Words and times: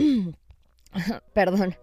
Perdón. 1.34 1.74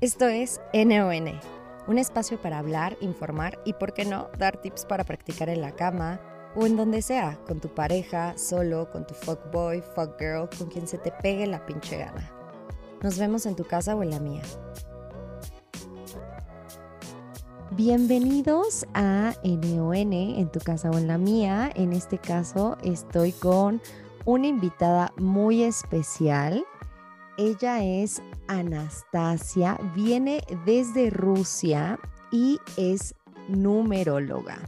Esto 0.00 0.26
es 0.26 0.60
NON, 0.74 1.40
un 1.86 1.98
espacio 1.98 2.40
para 2.40 2.58
hablar, 2.58 2.96
informar 3.00 3.58
y, 3.64 3.74
por 3.74 3.92
qué 3.92 4.04
no, 4.04 4.28
dar 4.36 4.60
tips 4.60 4.84
para 4.84 5.04
practicar 5.04 5.48
en 5.48 5.60
la 5.60 5.72
cama 5.72 6.20
o 6.56 6.66
en 6.66 6.76
donde 6.76 7.02
sea, 7.02 7.38
con 7.46 7.60
tu 7.60 7.68
pareja, 7.68 8.36
solo, 8.36 8.90
con 8.90 9.06
tu 9.06 9.14
fuckboy, 9.14 9.80
fuckgirl, 9.94 10.48
con 10.58 10.68
quien 10.68 10.88
se 10.88 10.98
te 10.98 11.12
pegue 11.12 11.46
la 11.46 11.64
pinche 11.64 11.98
gana. 11.98 12.30
Nos 13.00 13.18
vemos 13.18 13.46
en 13.46 13.54
tu 13.54 13.64
casa 13.64 13.94
o 13.94 14.02
en 14.02 14.10
la 14.10 14.18
mía. 14.18 14.42
Bienvenidos 17.70 18.86
a 18.92 19.34
NON 19.44 20.12
en 20.12 20.50
tu 20.50 20.60
casa 20.60 20.90
o 20.90 20.98
en 20.98 21.06
la 21.06 21.16
mía. 21.16 21.70
En 21.74 21.92
este 21.92 22.18
caso 22.18 22.76
estoy 22.82 23.32
con 23.32 23.80
una 24.24 24.46
invitada 24.46 25.12
muy 25.16 25.62
especial. 25.62 26.64
Ella 27.38 27.82
es 27.82 28.22
Anastasia, 28.46 29.78
viene 29.94 30.42
desde 30.66 31.08
Rusia 31.08 31.98
y 32.30 32.58
es 32.76 33.14
numeróloga. 33.48 34.58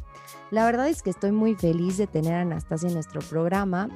La 0.50 0.64
verdad 0.64 0.88
es 0.88 1.02
que 1.02 1.10
estoy 1.10 1.32
muy 1.32 1.56
feliz 1.56 1.98
de 1.98 2.06
tener 2.06 2.32
a 2.34 2.41
Anastasia 2.41 2.88
en 2.88 2.95
nuestro 2.95 3.20
programa 3.20 3.88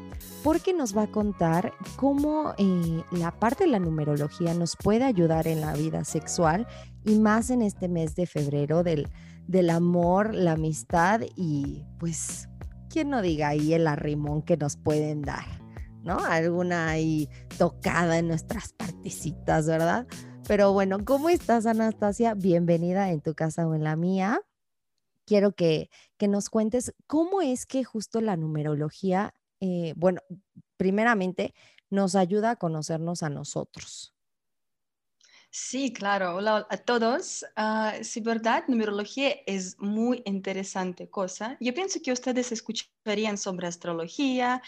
porque 0.42 0.74
nos 0.74 0.96
va 0.96 1.04
a 1.04 1.10
contar 1.10 1.72
cómo 1.96 2.52
eh, 2.58 3.02
la 3.12 3.30
parte 3.30 3.64
de 3.64 3.70
la 3.70 3.78
numerología 3.78 4.52
nos 4.52 4.76
puede 4.76 5.04
ayudar 5.04 5.46
en 5.46 5.60
la 5.60 5.72
vida 5.72 6.04
sexual 6.04 6.66
y 7.04 7.18
más 7.18 7.50
en 7.50 7.62
este 7.62 7.88
mes 7.88 8.16
de 8.16 8.26
febrero 8.26 8.82
del, 8.82 9.08
del 9.46 9.70
amor, 9.70 10.34
la 10.34 10.52
amistad 10.52 11.22
y 11.36 11.84
pues, 11.98 12.48
¿quién 12.90 13.08
no 13.08 13.22
diga 13.22 13.48
ahí 13.48 13.72
el 13.72 13.86
arrimón 13.86 14.42
que 14.42 14.56
nos 14.58 14.76
pueden 14.76 15.22
dar? 15.22 15.67
¿No? 16.02 16.18
Alguna 16.18 16.88
ahí 16.88 17.28
tocada 17.58 18.18
en 18.18 18.28
nuestras 18.28 18.72
partecitas, 18.72 19.66
¿verdad? 19.66 20.06
Pero 20.46 20.72
bueno, 20.72 21.04
¿cómo 21.04 21.28
estás, 21.28 21.66
Anastasia? 21.66 22.34
Bienvenida 22.34 23.10
en 23.10 23.20
tu 23.20 23.34
casa 23.34 23.66
o 23.66 23.74
en 23.74 23.84
la 23.84 23.96
mía. 23.96 24.40
Quiero 25.26 25.52
que, 25.52 25.90
que 26.16 26.28
nos 26.28 26.48
cuentes 26.48 26.94
cómo 27.06 27.42
es 27.42 27.66
que 27.66 27.84
justo 27.84 28.20
la 28.22 28.36
numerología, 28.36 29.34
eh, 29.60 29.92
bueno, 29.96 30.22
primeramente 30.78 31.54
nos 31.90 32.14
ayuda 32.14 32.52
a 32.52 32.56
conocernos 32.56 33.22
a 33.22 33.28
nosotros. 33.28 34.14
Sí, 35.50 35.92
claro. 35.92 36.36
Hola 36.36 36.66
a 36.70 36.76
todos. 36.76 37.44
Uh, 37.56 38.04
sí, 38.04 38.20
verdad, 38.20 38.64
numerología 38.68 39.34
es 39.46 39.78
muy 39.80 40.22
interesante 40.26 41.08
cosa. 41.08 41.56
Yo 41.60 41.72
pienso 41.74 42.00
que 42.04 42.12
ustedes 42.12 42.52
escucharían 42.52 43.38
sobre 43.38 43.66
astrología, 43.66 44.62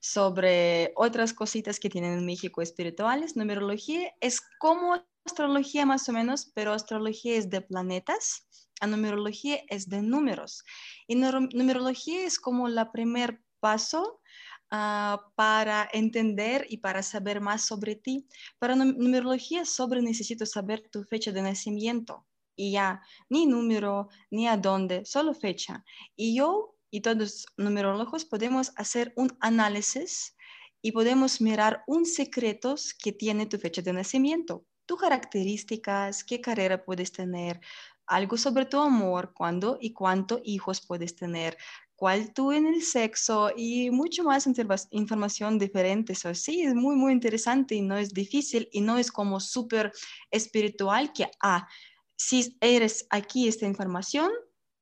sobre 0.00 0.92
otras 0.96 1.32
cositas 1.34 1.78
que 1.78 1.88
tienen 1.88 2.18
en 2.18 2.26
México 2.26 2.62
espirituales. 2.62 3.36
Numerología 3.36 4.12
es 4.20 4.40
como 4.58 5.04
astrología 5.24 5.86
más 5.86 6.08
o 6.08 6.12
menos, 6.12 6.50
pero 6.54 6.72
astrología 6.72 7.36
es 7.36 7.48
de 7.48 7.60
planetas, 7.60 8.46
a 8.80 8.86
numerología 8.88 9.60
es 9.68 9.88
de 9.88 10.02
números. 10.02 10.64
Y 11.06 11.14
numerología 11.14 12.26
es 12.26 12.40
como 12.40 12.68
la 12.68 12.90
primer 12.90 13.40
paso 13.60 14.20
Ah, 14.70 15.30
para 15.36 15.88
entender 15.92 16.66
y 16.68 16.78
para 16.78 17.02
saber 17.02 17.40
más 17.40 17.64
sobre 17.64 17.94
ti. 17.96 18.26
Para 18.58 18.74
numerología 18.74 19.64
sobre 19.64 20.02
necesito 20.02 20.46
saber 20.46 20.88
tu 20.90 21.04
fecha 21.04 21.30
de 21.30 21.42
nacimiento 21.42 22.26
y 22.56 22.72
ya, 22.72 23.02
ni 23.28 23.46
número, 23.46 24.08
ni 24.30 24.48
a 24.48 24.56
dónde, 24.56 25.04
solo 25.04 25.34
fecha. 25.34 25.84
Y 26.16 26.36
yo 26.36 26.76
y 26.90 27.00
todos 27.00 27.16
los 27.16 27.46
numerólogos 27.56 28.24
podemos 28.24 28.72
hacer 28.76 29.12
un 29.16 29.36
análisis 29.40 30.36
y 30.80 30.92
podemos 30.92 31.40
mirar 31.40 31.82
un 31.86 32.04
secretos 32.06 32.94
que 32.94 33.12
tiene 33.12 33.46
tu 33.46 33.58
fecha 33.58 33.82
de 33.82 33.92
nacimiento, 33.92 34.64
tus 34.86 35.00
características, 35.00 36.22
qué 36.24 36.40
carrera 36.40 36.84
puedes 36.84 37.10
tener, 37.10 37.60
algo 38.06 38.36
sobre 38.36 38.66
tu 38.66 38.78
amor, 38.78 39.32
cuándo 39.34 39.78
y 39.80 39.92
cuántos 39.92 40.40
hijos 40.44 40.86
puedes 40.86 41.16
tener, 41.16 41.56
cuál 41.96 42.32
tú 42.32 42.52
en 42.52 42.66
el 42.66 42.82
sexo 42.82 43.50
y 43.56 43.90
mucho 43.90 44.24
más 44.24 44.48
información 44.90 45.58
diferente. 45.58 46.12
Eso 46.12 46.34
sí, 46.34 46.62
es 46.62 46.74
muy, 46.74 46.96
muy 46.96 47.12
interesante 47.12 47.74
y 47.74 47.82
no 47.82 47.96
es 47.96 48.12
difícil 48.12 48.68
y 48.72 48.80
no 48.80 48.98
es 48.98 49.10
como 49.12 49.40
súper 49.40 49.92
espiritual 50.30 51.12
que, 51.12 51.28
ah, 51.40 51.68
si 52.16 52.56
eres 52.60 53.06
aquí 53.10 53.48
esta 53.48 53.66
información, 53.66 54.30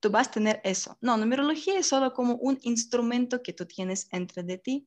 tú 0.00 0.10
vas 0.10 0.28
a 0.28 0.32
tener 0.32 0.60
eso. 0.64 0.98
No, 1.00 1.16
numerología 1.16 1.78
es 1.78 1.86
solo 1.86 2.12
como 2.12 2.34
un 2.36 2.58
instrumento 2.62 3.42
que 3.42 3.52
tú 3.52 3.66
tienes 3.66 4.08
entre 4.10 4.42
de 4.42 4.58
ti. 4.58 4.86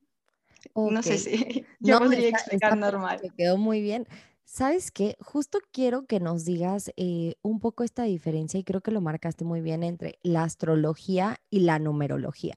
No 0.74 1.02
sé 1.02 1.18
si 1.18 1.64
yo 1.80 1.98
podría 1.98 2.28
explicar 2.28 2.76
normal. 2.76 3.20
quedó 3.36 3.56
muy 3.56 3.80
bien. 3.80 4.06
¿Sabes 4.48 4.92
qué? 4.92 5.16
Justo 5.20 5.58
quiero 5.72 6.06
que 6.06 6.20
nos 6.20 6.44
digas 6.44 6.92
eh, 6.96 7.34
un 7.42 7.58
poco 7.58 7.82
esta 7.82 8.04
diferencia 8.04 8.60
y 8.60 8.64
creo 8.64 8.80
que 8.80 8.92
lo 8.92 9.00
marcaste 9.00 9.44
muy 9.44 9.60
bien 9.60 9.82
entre 9.82 10.20
la 10.22 10.44
astrología 10.44 11.38
y 11.50 11.60
la 11.60 11.80
numerología, 11.80 12.54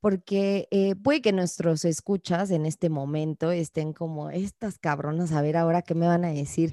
porque 0.00 0.68
eh, 0.70 0.94
puede 0.94 1.22
que 1.22 1.32
nuestros 1.32 1.84
escuchas 1.84 2.52
en 2.52 2.66
este 2.66 2.88
momento 2.88 3.50
estén 3.50 3.92
como 3.92 4.30
estas 4.30 4.78
cabronas, 4.78 5.32
a 5.32 5.42
ver 5.42 5.56
ahora 5.56 5.82
qué 5.82 5.96
me 5.96 6.06
van 6.06 6.24
a 6.24 6.32
decir 6.32 6.72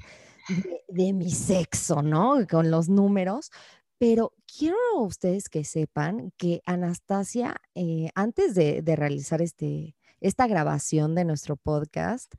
de, 0.88 1.12
mi 1.12 1.32
sexo, 1.32 2.02
¿no? 2.02 2.36
Con 2.48 2.70
los 2.70 2.88
números, 2.88 3.50
pero 3.98 4.32
quiero 4.46 4.76
ustedes 5.00 5.48
que 5.48 5.64
sepan 5.64 6.32
que 6.36 6.62
Anastasia, 6.66 7.56
eh, 7.74 8.10
antes 8.14 8.54
de, 8.54 8.80
de 8.80 8.94
realizar 8.94 9.42
este, 9.42 9.96
esta 10.20 10.46
grabación 10.46 11.16
de 11.16 11.24
nuestro 11.24 11.56
podcast, 11.56 12.32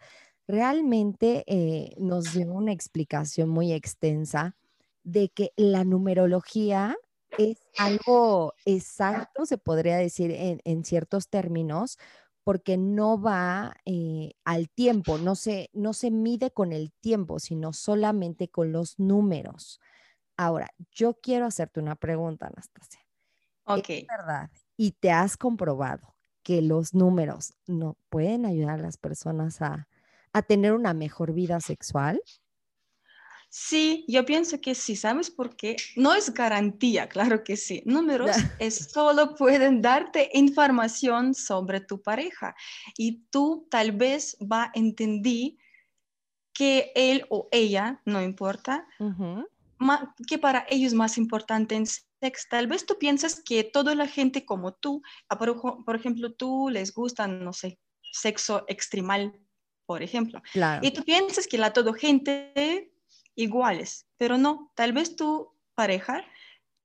realmente 0.48 1.44
eh, 1.48 1.96
nos 1.98 2.34
dio 2.34 2.52
una 2.52 2.72
explicación 2.72 3.50
muy 3.50 3.74
extensa 3.74 4.56
de 5.04 5.30
que 5.30 5.52
la 5.56 5.84
numerología 5.84 6.96
es 7.38 7.58
algo 7.78 8.54
exacto, 8.66 9.46
se 9.46 9.58
podría 9.58 9.98
decir 9.98 10.32
en, 10.32 10.86
ciertos 10.86 11.30
términos, 11.30 11.98
porque 12.44 12.78
no 12.78 13.20
va 13.20 13.76
eh, 13.86 14.34
al 14.44 14.70
tiempo, 14.70 15.18
no 15.18 15.36
se, 15.36 15.70
no 15.74 15.94
se 15.94 16.12
mide 16.12 16.52
con 16.52 16.74
el 16.74 16.92
tiempo, 17.00 17.40
sino 17.40 17.74
solamente 17.74 18.50
con 18.50 18.72
los 18.72 19.00
números. 19.00 19.80
Ahora, 20.38 20.70
yo 20.92 21.16
quiero 21.16 21.46
hacerte 21.46 21.80
una 21.80 21.96
pregunta, 21.96 22.48
Anastasia. 22.48 23.00
Ok. 23.66 23.90
¿Es 23.90 24.08
verdad? 24.08 24.52
Y 24.78 24.92
te 24.92 25.12
has 25.12 25.38
comprobado 25.38 26.16
que 26.44 26.62
los 26.62 26.94
números 26.94 27.54
no 27.66 27.98
pueden 28.10 28.46
ayudar 28.46 28.80
a 28.80 28.84
las 28.84 28.98
personas 28.98 29.62
a, 29.62 29.88
a 30.34 30.42
tener 30.42 30.74
una 30.74 30.94
mejor 30.94 31.34
vida 31.34 31.60
sexual? 31.62 32.22
Sí, 33.56 34.04
yo 34.08 34.26
pienso 34.26 34.60
que 34.60 34.74
sí, 34.74 34.96
¿sabes 34.96 35.30
por 35.30 35.56
qué? 35.56 35.76
No 35.96 36.16
es 36.16 36.34
garantía, 36.34 37.08
claro 37.08 37.44
que 37.44 37.56
sí. 37.56 37.84
Números 37.86 38.32
es, 38.60 38.92
solo 38.92 39.36
pueden 39.36 39.80
darte 39.80 40.32
información 40.34 41.36
sobre 41.36 41.80
tu 41.80 42.02
pareja 42.02 42.56
y 42.98 43.22
tú 43.30 43.68
tal 43.70 43.92
vez 43.92 44.36
va 44.42 44.64
a 44.64 44.72
entender 44.74 45.52
que 46.52 46.92
él 46.96 47.28
o 47.30 47.48
ella, 47.52 48.02
no 48.06 48.24
importa, 48.24 48.88
que 50.28 50.40
para 50.40 50.66
ellos 50.68 50.88
es 50.88 50.94
más 50.96 51.20
importante 51.20 51.76
en 51.76 51.86
sexo. 51.86 52.48
Tal 52.50 52.66
vez 52.66 52.88
tú 52.88 52.98
piensas 52.98 53.40
que 53.40 53.64
toda 53.64 53.94
la 53.94 54.08
gente 54.08 54.46
como 54.46 54.74
tú, 54.74 55.04
por, 55.38 55.86
por 55.86 55.96
ejemplo, 55.96 56.34
tú 56.34 56.70
les 56.72 56.92
gusta, 56.92 57.28
no 57.28 57.54
sé, 57.54 57.78
sexo 58.12 58.66
extremal, 58.68 59.40
por 59.86 60.04
ejemplo. 60.04 60.42
Y 60.82 60.92
tú 60.92 61.04
piensas 61.04 61.48
que 61.48 61.58
la 61.58 61.74
todo 61.74 61.94
gente 61.94 62.92
iguales, 63.36 64.08
pero 64.18 64.38
no, 64.38 64.72
tal 64.76 64.94
vez 64.94 65.16
tu 65.16 65.54
pareja 65.76 66.24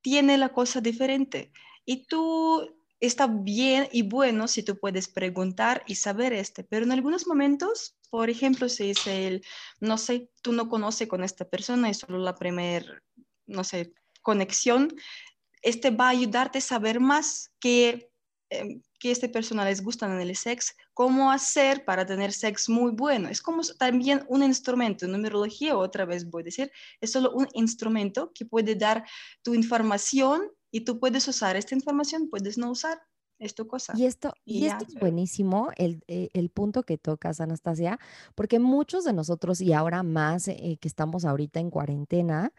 tiene 0.01 0.37
la 0.37 0.49
cosa 0.49 0.81
diferente 0.81 1.51
y 1.85 2.05
tú 2.07 2.75
está 2.99 3.27
bien 3.27 3.87
y 3.91 4.01
bueno 4.01 4.47
si 4.47 4.63
tú 4.63 4.77
puedes 4.77 5.07
preguntar 5.07 5.83
y 5.87 5.95
saber 5.95 6.33
este, 6.33 6.63
pero 6.63 6.85
en 6.85 6.91
algunos 6.91 7.27
momentos, 7.27 7.95
por 8.09 8.29
ejemplo, 8.29 8.67
si 8.67 8.87
dice 8.87 9.27
el, 9.27 9.45
no 9.79 9.97
sé, 9.97 10.29
tú 10.41 10.51
no 10.51 10.67
conoces 10.67 11.07
con 11.07 11.23
esta 11.23 11.45
persona, 11.45 11.89
es 11.89 11.99
solo 11.99 12.17
la 12.17 12.35
primera, 12.35 13.01
no 13.45 13.63
sé, 13.63 13.93
conexión, 14.21 14.93
este 15.61 15.91
va 15.91 16.07
a 16.07 16.11
ayudarte 16.11 16.59
a 16.59 16.61
saber 16.61 16.99
más 16.99 17.51
que 17.59 18.09
em, 18.49 18.81
que 18.99 19.11
este 19.11 19.29
persona 19.29 19.65
les 19.65 19.81
gusta 19.81 20.05
en 20.05 20.19
el 20.19 20.35
sexo, 20.35 20.73
cómo 20.93 21.31
hacer 21.31 21.85
para 21.85 22.05
tener 22.05 22.33
sexo 22.33 22.71
muy 22.71 22.91
bueno. 22.91 23.29
Es 23.29 23.41
como 23.41 23.61
también 23.77 24.23
un 24.27 24.43
instrumento. 24.43 25.07
Numerología, 25.07 25.77
otra 25.77 26.05
vez 26.05 26.29
voy 26.29 26.41
a 26.41 26.45
decir, 26.45 26.71
es 26.99 27.11
solo 27.11 27.31
un 27.31 27.47
instrumento 27.53 28.31
que 28.33 28.45
puede 28.45 28.75
dar 28.75 29.05
tu 29.41 29.53
información 29.53 30.41
y 30.69 30.81
tú 30.81 30.99
puedes 30.99 31.27
usar 31.27 31.55
esta 31.55 31.73
información, 31.73 32.29
puedes 32.29 32.57
no 32.57 32.69
usar. 32.71 33.01
Es 33.39 33.55
tu 33.55 33.67
cosa. 33.67 33.93
Y 33.95 34.05
esto, 34.05 34.33
y, 34.43 34.65
esto 34.65 34.83
es 34.85 34.95
buenísimo, 34.95 35.69
el, 35.77 36.03
eh, 36.07 36.27
el, 36.33 36.49
punto 36.49 36.83
que 36.83 36.97
tocas, 36.97 37.39
Anastasia, 37.39 37.97
porque 38.35 38.59
muchos 38.59 39.05
de 39.05 39.13
nosotros, 39.13 39.61
y 39.61 39.71
ahora 39.71 40.03
más 40.03 40.49
eh, 40.49 40.77
que 40.81 40.89
estamos 40.89 41.23
ahorita 41.23 41.61
en 41.61 41.69
cuarentena, 41.69 42.51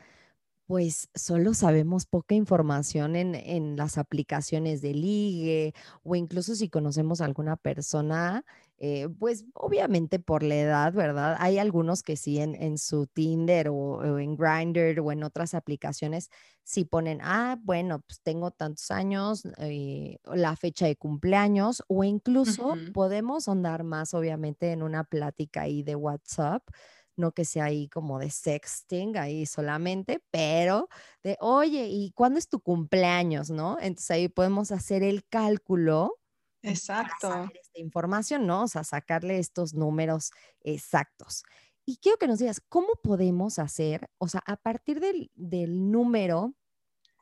pues 0.71 1.09
solo 1.17 1.53
sabemos 1.53 2.07
poca 2.07 2.37
información 2.37 3.17
en, 3.17 3.35
en 3.35 3.75
las 3.77 3.99
aplicaciones 3.99 4.81
de 4.83 4.95
ligue 4.95 5.75
o 6.05 6.15
incluso 6.15 6.55
si 6.55 6.69
conocemos 6.69 7.21
a 7.21 7.25
alguna 7.25 7.57
persona, 7.57 8.45
eh, 8.79 9.09
pues 9.19 9.47
obviamente 9.55 10.21
por 10.21 10.45
la 10.45 10.55
edad, 10.55 10.93
¿verdad? 10.93 11.35
Hay 11.41 11.59
algunos 11.59 12.05
que 12.05 12.15
sí 12.17 12.39
en, 12.39 12.55
en 12.55 12.79
su 12.79 13.09
Tinder 13.09 13.69
o, 13.69 13.75
o 13.75 14.19
en 14.21 14.37
Grindr 14.37 15.01
o 15.01 15.11
en 15.11 15.25
otras 15.25 15.55
aplicaciones 15.55 16.31
sí 16.63 16.85
ponen, 16.85 17.19
ah, 17.21 17.59
bueno, 17.65 18.03
pues 18.07 18.21
tengo 18.23 18.53
tantos 18.53 18.93
años, 18.93 19.43
eh, 19.59 20.19
la 20.25 20.55
fecha 20.55 20.87
de 20.87 20.95
cumpleaños 20.95 21.83
o 21.89 22.05
incluso 22.05 22.79
podemos 22.93 23.49
andar 23.49 23.83
más 23.83 24.15
obviamente 24.15 24.71
en 24.71 24.85
una 24.85 25.03
plática 25.03 25.63
ahí 25.63 25.83
de 25.83 25.97
WhatsApp 25.97 26.63
no 27.21 27.33
que 27.33 27.45
sea 27.45 27.67
ahí 27.67 27.89
como 27.89 28.19
de 28.19 28.31
sexting 28.31 29.17
ahí 29.19 29.47
solamente, 29.47 30.25
pero 30.31 30.89
de, 31.23 31.37
oye, 31.41 31.87
¿y 31.89 32.13
cuándo 32.13 32.39
es 32.39 32.49
tu 32.49 32.61
cumpleaños, 32.61 33.51
no? 33.51 33.79
Entonces 33.81 34.11
ahí 34.13 34.29
podemos 34.29 34.73
hacer 34.73 35.03
el 35.05 35.27
cálculo 35.29 36.19
para 36.63 36.73
Exacto. 36.73 37.29
saber 37.29 37.51
esta 37.61 37.81
información, 37.81 38.47
¿no? 38.47 38.65
O 38.65 38.69
sea, 38.69 38.85
sacarle 38.85 39.39
estos 39.39 39.75
números 39.75 40.31
exactos. 40.63 41.45
Y 41.87 41.99
quiero 41.99 42.19
que 42.19 42.29
nos 42.29 42.39
digas, 42.39 42.61
¿cómo 42.69 42.89
podemos 43.03 43.59
hacer, 43.59 44.11
o 44.19 44.29
sea, 44.29 44.43
a 44.47 44.57
partir 44.57 45.01
del, 45.01 45.31
del 45.35 45.91
número 45.91 46.55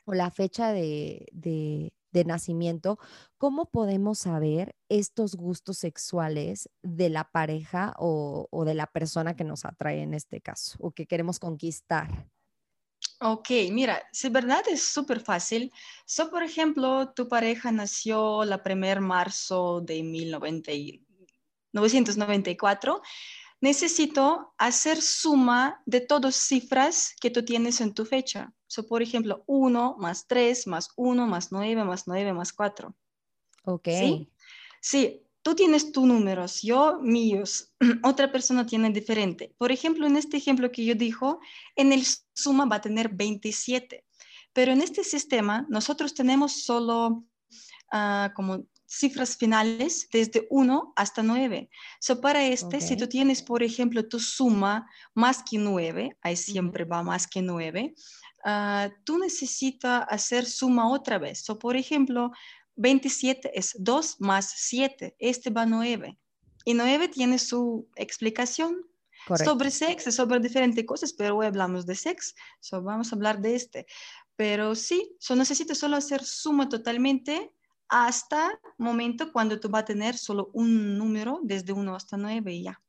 o 0.05 0.13
la 0.13 0.31
fecha 0.31 0.71
de, 0.73 1.27
de, 1.33 1.93
de 2.11 2.25
nacimiento, 2.25 2.99
¿cómo 3.37 3.65
podemos 3.65 4.19
saber 4.19 4.75
estos 4.89 5.35
gustos 5.35 5.77
sexuales 5.77 6.69
de 6.81 7.09
la 7.09 7.29
pareja 7.31 7.93
o, 7.97 8.47
de 8.65 8.73
la 8.73 8.87
persona 8.87 9.35
que 9.35 9.43
nos 9.43 9.65
atrae 9.65 10.01
en 10.01 10.13
este 10.13 10.41
caso 10.41 10.77
o 10.79 10.91
que 10.91 11.05
queremos 11.05 11.39
conquistar? 11.39 12.27
Ok, 13.21 13.49
mira, 13.71 14.01
si 14.11 14.29
verdad 14.29 14.63
es 14.69 14.83
súper 14.83 15.19
fácil. 15.19 15.73
So, 16.05 16.29
por 16.29 16.41
ejemplo, 16.41 17.11
tu 17.13 17.27
pareja 17.27 17.69
nació 17.71 18.45
la 18.45 18.63
primer 18.63 19.01
marzo 19.01 19.81
de 19.81 20.03
1994. 20.03 23.01
Necesito 23.61 24.53
hacer 24.57 25.01
suma 25.01 25.81
de 25.85 26.01
todas 26.01 26.35
cifras 26.35 27.13
que 27.19 27.29
tú 27.29 27.43
tienes 27.43 27.81
en 27.81 27.93
tu 27.93 28.05
fecha. 28.05 28.53
So, 28.67 28.87
por 28.87 29.01
ejemplo, 29.01 29.43
1 29.47 29.97
más 29.99 30.27
3 30.27 30.67
más 30.67 30.89
1 30.95 31.27
más 31.27 31.51
9 31.51 31.83
más 31.83 32.07
9 32.07 32.33
más 32.33 32.53
4. 32.53 32.95
Ok, 33.65 33.87
¿Sí? 33.87 34.31
Sí, 34.81 35.21
tú 35.41 35.55
tienes 35.55 35.91
tus 35.91 36.05
números, 36.05 36.61
yo 36.61 36.99
míos, 37.01 37.73
otra 38.03 38.31
persona 38.31 38.65
tiene 38.65 38.89
diferente. 38.91 39.53
Por 39.57 39.71
ejemplo, 39.71 40.07
en 40.07 40.15
este 40.15 40.37
ejemplo 40.37 40.71
que 40.71 40.85
yo 40.85 40.95
dijo, 40.95 41.39
en 41.75 41.91
el 41.91 42.03
suma 42.33 42.65
va 42.65 42.77
a 42.77 42.81
tener 42.81 43.09
27, 43.09 44.05
pero 44.53 44.71
en 44.71 44.81
este 44.81 45.03
sistema 45.03 45.65
nosotros 45.69 46.13
tenemos 46.13 46.63
solo 46.63 47.25
uh, 47.91 48.33
como 48.35 48.65
cifras 48.89 49.37
finales 49.37 50.09
desde 50.11 50.47
1 50.49 50.93
hasta 50.95 51.21
9. 51.21 51.69
So, 51.99 52.19
para 52.19 52.45
este, 52.45 52.77
ok. 52.77 52.81
si 52.81 52.97
tú 52.97 53.07
tienes, 53.07 53.43
por 53.43 53.61
ejemplo, 53.61 54.07
tu 54.07 54.19
suma 54.19 54.89
más 55.13 55.43
que 55.43 55.59
9, 55.59 56.17
ahí 56.21 56.35
siempre 56.35 56.85
va 56.85 57.03
más 57.03 57.27
que 57.27 57.41
9, 57.41 57.93
uh, 58.45 58.89
tú 59.03 59.19
necesitas 59.19 60.05
hacer 60.09 60.45
suma 60.45 60.89
otra 60.91 61.19
vez. 61.19 61.41
So, 61.41 61.59
por 61.59 61.77
ejemplo, 61.77 62.31
27 62.77 63.51
es 63.53 63.75
2 63.77 64.15
más 64.21 64.51
7, 64.55 65.15
este 65.19 65.51
va 65.51 65.67
9. 65.67 66.17
Y 66.65 66.73
9 66.73 67.09
tiene 67.09 67.37
su 67.37 67.87
explicación 67.95 68.75
Correcto. 69.27 69.51
sobre 69.51 69.69
sexo, 69.69 70.11
sobre 70.11 70.39
diferentes 70.39 70.83
cosas, 70.85 71.13
pero 71.13 71.37
hoy 71.37 71.45
hablamos 71.45 71.85
de 71.85 71.93
sexo, 71.93 72.33
so 72.59 72.81
vamos 72.81 73.11
a 73.11 73.15
hablar 73.15 73.39
de 73.39 73.53
este. 73.53 73.85
Pero 74.35 74.73
sí, 74.73 75.15
so 75.19 75.35
necesito 75.35 75.75
solo 75.75 75.95
hacer 75.95 76.23
suma 76.23 76.67
totalmente 76.69 77.53
hasta 77.89 78.59
momento 78.77 79.31
cuando 79.33 79.59
tú 79.59 79.69
vas 79.69 79.83
a 79.83 79.85
tener 79.85 80.17
solo 80.17 80.49
un 80.53 80.97
número 80.97 81.39
desde 81.43 81.73
1 81.73 81.95
hasta 81.95 82.17
9 82.17 82.53
y 82.53 82.63
ya. 82.63 82.81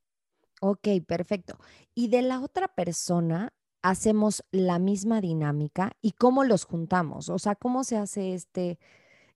Ok, 0.60 0.88
perfecto. 1.06 1.58
Y 1.94 2.08
de 2.08 2.22
la 2.22 2.40
otra 2.40 2.68
persona, 2.68 3.52
hacemos 3.82 4.44
la 4.50 4.78
misma 4.78 5.20
dinámica 5.20 5.92
y 6.02 6.12
cómo 6.12 6.44
los 6.44 6.64
juntamos, 6.64 7.28
o 7.28 7.38
sea, 7.38 7.54
cómo 7.54 7.84
se 7.84 7.96
hace 7.96 8.34
este, 8.34 8.78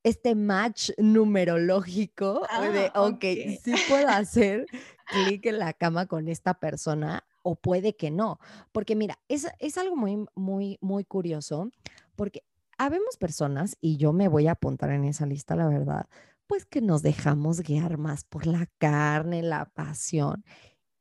este 0.02 0.34
match 0.34 0.90
numerológico 0.98 2.42
de, 2.72 2.90
Ah, 2.94 3.02
ok, 3.02 3.12
ok. 3.14 3.22
sí 3.62 3.74
puedo 3.88 4.08
hacer 4.08 4.66
clic 5.06 5.46
en 5.46 5.58
la 5.58 5.72
cama 5.72 6.06
con 6.06 6.28
esta 6.28 6.54
persona 6.54 7.24
o 7.42 7.56
puede 7.56 7.96
que 7.96 8.10
no. 8.10 8.38
Porque 8.72 8.96
mira, 8.96 9.18
es, 9.28 9.46
es 9.58 9.78
algo 9.78 9.96
muy, 9.96 10.26
muy, 10.34 10.78
muy 10.80 11.04
curioso 11.04 11.70
porque 12.16 12.42
habemos 12.78 13.16
personas, 13.16 13.76
y 13.80 13.96
yo 13.96 14.12
me 14.12 14.28
voy 14.28 14.48
a 14.48 14.52
apuntar 14.52 14.90
en 14.90 15.04
esa 15.04 15.26
lista, 15.26 15.56
la 15.56 15.68
verdad, 15.68 16.06
pues 16.46 16.66
que 16.66 16.80
nos 16.80 17.02
dejamos 17.02 17.60
guiar 17.62 17.98
más 17.98 18.24
por 18.24 18.46
la 18.46 18.66
carne, 18.78 19.42
la 19.42 19.66
pasión 19.66 20.44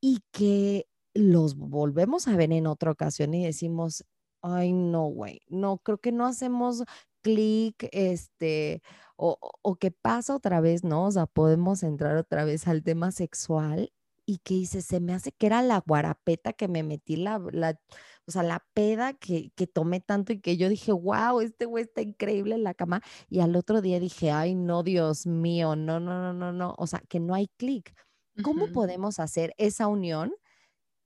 y 0.02 0.20
que 0.32 0.88
los 1.14 1.56
volvemos 1.56 2.28
a 2.28 2.36
ver 2.36 2.52
en 2.54 2.68
otra 2.68 2.92
ocasión 2.92 3.34
y 3.34 3.46
decimos, 3.46 4.06
ay, 4.42 4.74
no, 4.74 5.06
güey, 5.08 5.42
no, 5.50 5.80
creo 5.80 6.00
que 6.00 6.12
no 6.12 6.26
hacemos 6.26 6.84
clic, 7.22 7.90
este, 7.92 8.82
o, 9.16 9.38
o 9.62 9.76
que 9.76 9.92
pasa 9.92 10.36
otra 10.36 10.62
vez, 10.62 10.84
¿no? 10.84 11.06
O 11.06 11.12
sea, 11.12 11.28
podemos 11.28 11.84
entrar 11.84 12.18
otra 12.18 12.46
vez 12.46 12.68
al 12.68 12.84
tema 12.84 13.12
sexual 13.12 13.92
y 14.26 14.40
que 14.40 14.54
dice, 14.56 14.82
se 14.82 15.00
me 15.00 15.14
hace 15.14 15.32
que 15.34 15.48
era 15.48 15.62
la 15.62 15.80
guarapeta 15.86 16.54
que 16.54 16.68
me 16.68 16.84
metí, 16.84 17.16
la, 17.18 17.40
la, 17.52 17.80
o 18.28 18.32
sea, 18.32 18.44
la 18.44 18.66
peda 18.74 19.14
que, 19.14 19.52
que 19.56 19.68
tomé 19.68 20.00
tanto 20.02 20.34
y 20.34 20.40
que 20.42 20.58
yo 20.58 20.70
dije, 20.70 20.92
wow, 20.94 21.42
este 21.42 21.66
güey 21.66 21.84
está 21.86 22.02
increíble 22.02 22.56
en 22.56 22.64
la 22.64 22.74
cama. 22.74 23.02
Y 23.30 23.42
al 23.42 23.56
otro 23.56 23.82
día 23.82 24.00
dije, 24.00 24.32
ay, 24.32 24.56
no, 24.56 24.84
Dios 24.84 25.26
mío, 25.28 25.76
no, 25.76 26.00
no, 26.00 26.22
no, 26.22 26.34
no, 26.34 26.54
no, 26.54 26.76
o 26.78 26.88
sea, 26.88 27.02
que 27.10 27.20
no 27.20 27.36
hay 27.36 27.48
clic. 27.58 27.94
¿Cómo 28.42 28.62
Ujú. 28.64 28.68
podemos 28.72 29.20
hacer 29.20 29.54
esa 29.58 29.88
unión 29.88 30.34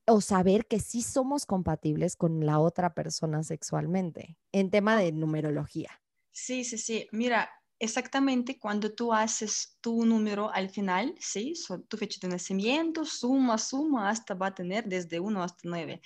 o 0.08 0.22
saber 0.22 0.68
que 0.68 0.80
sí 0.80 1.02
somos 1.04 1.46
compatibles 1.46 2.16
con 2.18 2.46
la 2.46 2.60
otra 2.60 2.94
persona 2.96 3.44
sexualmente 3.44 4.38
en 4.54 4.70
tema 4.72 4.98
de 4.98 5.12
numerología? 5.14 6.02
sí, 6.32 6.64
sí, 6.64 6.78
sí. 6.78 7.08
Mira, 7.12 7.50
exactamente 7.80 8.58
cuando 8.60 8.94
tú 8.94 9.14
haces 9.14 9.78
tu 9.82 10.06
número 10.06 10.52
al 10.54 10.70
final, 10.70 11.16
¿sí? 11.20 11.56
So, 11.56 11.82
tu 11.82 11.98
fecha 11.98 12.20
de 12.22 12.30
nacimiento, 12.30 13.06
suma, 13.06 13.58
suma, 13.58 14.10
hasta 14.10 14.34
va 14.34 14.48
a 14.48 14.56
tener 14.56 14.86
desde 14.86 15.20
1 15.20 15.44
hasta 15.44 15.62
9. 15.64 16.02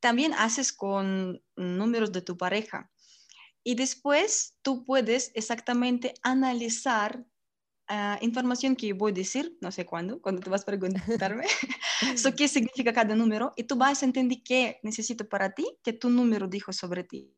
También 0.00 0.32
haces 0.34 0.72
con 0.72 1.42
números 1.56 2.12
de 2.12 2.22
tu 2.22 2.36
pareja. 2.36 2.90
Y 3.64 3.74
después 3.76 4.56
tú 4.62 4.84
puedes 4.84 5.30
exactamente 5.34 6.14
analizar 6.22 7.24
uh, 7.88 8.16
información 8.20 8.74
que 8.74 8.92
voy 8.92 9.12
a 9.12 9.14
decir, 9.14 9.56
no 9.60 9.70
sé 9.70 9.86
cuándo, 9.86 10.20
cuando 10.20 10.42
tú 10.42 10.50
vas 10.50 10.62
a 10.62 10.66
preguntarme, 10.66 11.46
so, 12.16 12.34
qué 12.34 12.48
significa 12.48 12.92
cada 12.92 13.14
número, 13.14 13.52
y 13.56 13.64
tú 13.64 13.76
vas 13.76 14.02
a 14.02 14.06
entender 14.06 14.38
qué 14.44 14.78
necesito 14.82 15.28
para 15.28 15.52
ti, 15.52 15.66
que 15.82 15.92
tu 15.92 16.08
número 16.08 16.46
dijo 16.48 16.72
sobre 16.72 17.04
ti. 17.04 17.34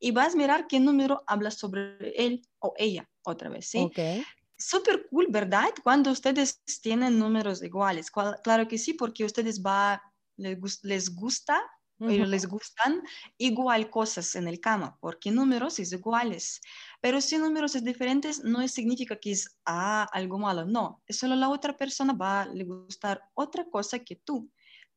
Y 0.00 0.10
vas 0.10 0.34
a 0.34 0.36
mirar 0.36 0.66
qué 0.66 0.80
número 0.80 1.22
habla 1.26 1.50
sobre 1.50 1.96
él 2.16 2.42
o 2.58 2.74
ella 2.76 3.08
otra 3.22 3.48
vez, 3.48 3.68
¿sí? 3.68 3.78
Ok, 3.78 3.98
Súper 4.56 5.06
cool, 5.10 5.26
¿verdad? 5.30 5.70
Cuando 5.82 6.12
ustedes 6.12 6.62
tienen 6.80 7.18
números 7.18 7.62
iguales. 7.62 8.10
Claro 8.10 8.68
que 8.68 8.78
sí, 8.78 8.94
porque 8.94 9.24
ustedes 9.24 9.60
va, 9.60 10.00
les, 10.36 10.84
les 10.84 11.14
gusta 11.14 11.60
ujú, 12.08 12.24
les 12.24 12.46
gustan 12.46 13.02
igual 13.38 13.90
cosas 13.90 14.34
en 14.36 14.48
el 14.48 14.60
cama, 14.60 14.96
porque 15.00 15.30
números 15.30 15.78
es 15.78 15.92
iguales. 15.92 16.60
Pero 17.00 17.20
si 17.20 17.38
números 17.38 17.74
es 17.74 17.84
diferentes, 17.84 18.42
no 18.44 18.66
significa 18.68 19.16
que 19.16 19.32
es 19.32 19.58
ah, 19.66 20.08
algo 20.12 20.38
malo, 20.38 20.64
no. 20.64 21.02
Es 21.06 21.18
solo 21.18 21.34
la 21.36 21.48
otra 21.48 21.76
persona 21.76 22.12
va 22.12 22.42
a 22.42 22.46
le 22.46 22.64
gustar 22.64 23.22
otra 23.34 23.64
cosa 23.70 23.98
que 23.98 24.16
tú. 24.16 24.50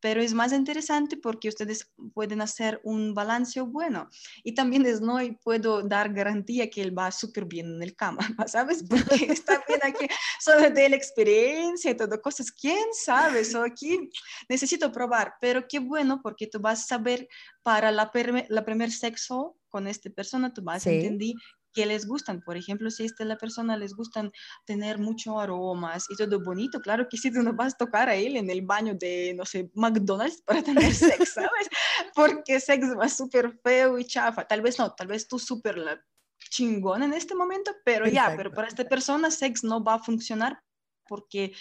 Pero 0.07 0.21
es 0.21 0.33
más 0.33 0.53
interesante 0.53 1.17
porque 1.17 1.49
ustedes 1.49 1.91
pueden 2.13 2.39
hacer 2.39 2.79
un 2.85 3.13
balance 3.13 3.59
bueno. 3.59 4.09
Y 4.41 4.53
también 4.53 4.85
es 4.85 5.01
no 5.01 5.17
puedo 5.43 5.81
dar 5.81 6.13
garantía 6.13 6.69
que 6.69 6.81
él 6.81 6.97
va 6.97 7.11
súper 7.11 7.43
bien 7.43 7.75
en 7.75 7.83
el 7.83 7.93
cama, 7.93 8.19
¿sabes? 8.47 8.85
Porque 8.87 9.25
está 9.25 9.61
bien 9.67 9.81
aquí 9.83 10.07
sobre 10.39 10.69
de 10.69 10.87
la 10.87 10.95
experiencia 10.95 11.91
y 11.91 11.97
todo, 11.97 12.21
cosas, 12.21 12.53
quién 12.53 12.85
sabe, 12.93 13.43
so 13.43 13.61
aquí 13.63 14.09
necesito 14.47 14.93
probar, 14.93 15.33
pero 15.41 15.67
qué 15.67 15.79
bueno 15.79 16.21
porque 16.23 16.47
tú 16.47 16.61
vas 16.61 16.83
a 16.83 16.87
saber 16.87 17.27
para 17.61 17.91
la, 17.91 18.09
la 18.47 18.63
primer 18.63 18.93
sexo 18.93 19.57
con 19.67 19.87
esta 19.87 20.09
persona, 20.09 20.53
tú 20.53 20.61
vas 20.61 20.87
a 20.87 20.89
sí, 20.89 20.95
entender 20.95 21.33
que 21.74 21.86
les 21.86 22.07
gustan. 22.07 22.41
Por 22.41 22.57
ejemplo, 22.57 22.89
si 22.89 23.03
a 23.03 23.05
esta 23.05 23.25
la 23.25 23.38
persona 23.38 23.77
les 23.77 23.93
gustan 23.93 24.31
tener 24.65 24.97
muchos 25.00 25.36
aromas 25.38 26.05
y 26.09 26.15
todo 26.15 26.43
bonito, 26.43 26.81
claro 26.81 27.07
que 27.09 27.17
sí, 27.17 27.31
tú 27.31 27.41
no 27.43 27.53
vas 27.53 27.74
a 27.74 27.77
tocar 27.77 28.09
a 28.09 28.15
él 28.15 28.36
en 28.36 28.50
el 28.50 28.62
baño 28.62 28.93
de, 28.95 29.33
no 29.36 29.45
sé, 29.45 29.71
McDonald's 29.75 30.41
para 30.41 30.63
tener 30.63 30.93
sexo, 30.93 31.41
¿sabes? 31.41 31.69
Porque 32.15 32.59
sexo 32.59 32.95
va 32.95 33.09
súper 33.09 33.59
feo 33.63 33.97
y 34.00 34.05
chafa. 34.05 34.47
Tal 34.47 34.62
vez 34.62 34.79
no, 34.79 34.93
tal 34.93 35.07
vez 35.07 35.27
tú 35.27 35.39
súper 35.39 35.77
la 35.77 36.01
chingón 36.50 37.03
en 37.03 37.13
este 37.13 37.36
momento, 37.36 37.71
pero 37.83 38.07
ya, 38.07 38.33
pero 38.36 38.51
para 38.51 38.67
esta 38.67 38.86
persona 38.86 39.31
sex 39.31 39.63
no 39.63 39.83
va 39.83 39.95
a 39.95 40.00
funcionar 40.00 40.62
porque 41.07 41.53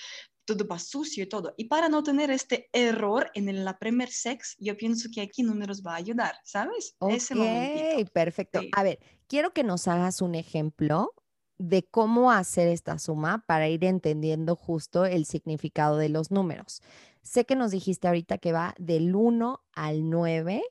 todo 0.46 0.66
va 0.66 0.78
sucio 0.78 1.24
y 1.24 1.26
todo. 1.26 1.52
Y 1.58 1.64
para 1.64 1.88
no 1.88 2.02
tener 2.02 2.30
este 2.30 2.70
error 2.72 3.30
en 3.34 3.64
la 3.64 3.78
primer 3.78 4.08
sex, 4.08 4.56
yo 4.58 4.76
pienso 4.76 5.08
que 5.12 5.20
aquí 5.20 5.42
números 5.42 5.82
va 5.86 5.92
a 5.92 5.96
ayudar, 5.96 6.36
¿sabes? 6.44 6.94
Ok, 6.98 8.10
perfecto. 8.12 8.60
A 8.72 8.82
ver, 8.82 9.00
quiero 9.26 9.52
que 9.52 9.64
nos 9.64 9.88
hagas 9.88 10.22
un 10.22 10.34
ejemplo 10.34 11.12
de 11.58 11.82
cómo 11.84 12.30
hacer 12.30 12.68
esta 12.68 12.98
suma 12.98 13.44
para 13.46 13.68
ir 13.68 13.84
entendiendo 13.84 14.56
justo 14.56 15.04
el 15.04 15.24
significado 15.24 15.96
de 15.96 16.08
los 16.08 16.30
números. 16.30 16.82
Sé 17.22 17.44
que 17.44 17.56
nos 17.56 17.70
dijiste 17.72 18.06
ahorita 18.06 18.38
que 18.38 18.52
va 18.52 18.74
del 18.78 19.14
1 19.14 19.64
al 19.72 20.08
9, 20.08 20.62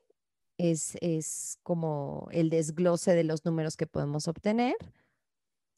es, 0.58 0.96
es 1.00 1.58
como 1.62 2.28
el 2.30 2.50
desglose 2.50 3.14
de 3.14 3.24
los 3.24 3.44
números 3.44 3.76
que 3.76 3.86
podemos 3.86 4.26
obtener. 4.26 4.76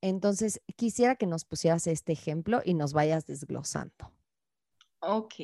Entonces, 0.00 0.60
quisiera 0.76 1.16
que 1.16 1.26
nos 1.26 1.44
pusieras 1.44 1.86
este 1.86 2.12
ejemplo 2.12 2.60
y 2.64 2.74
nos 2.74 2.92
vayas 2.92 3.26
desglosando. 3.26 4.12
Ok, 5.00 5.34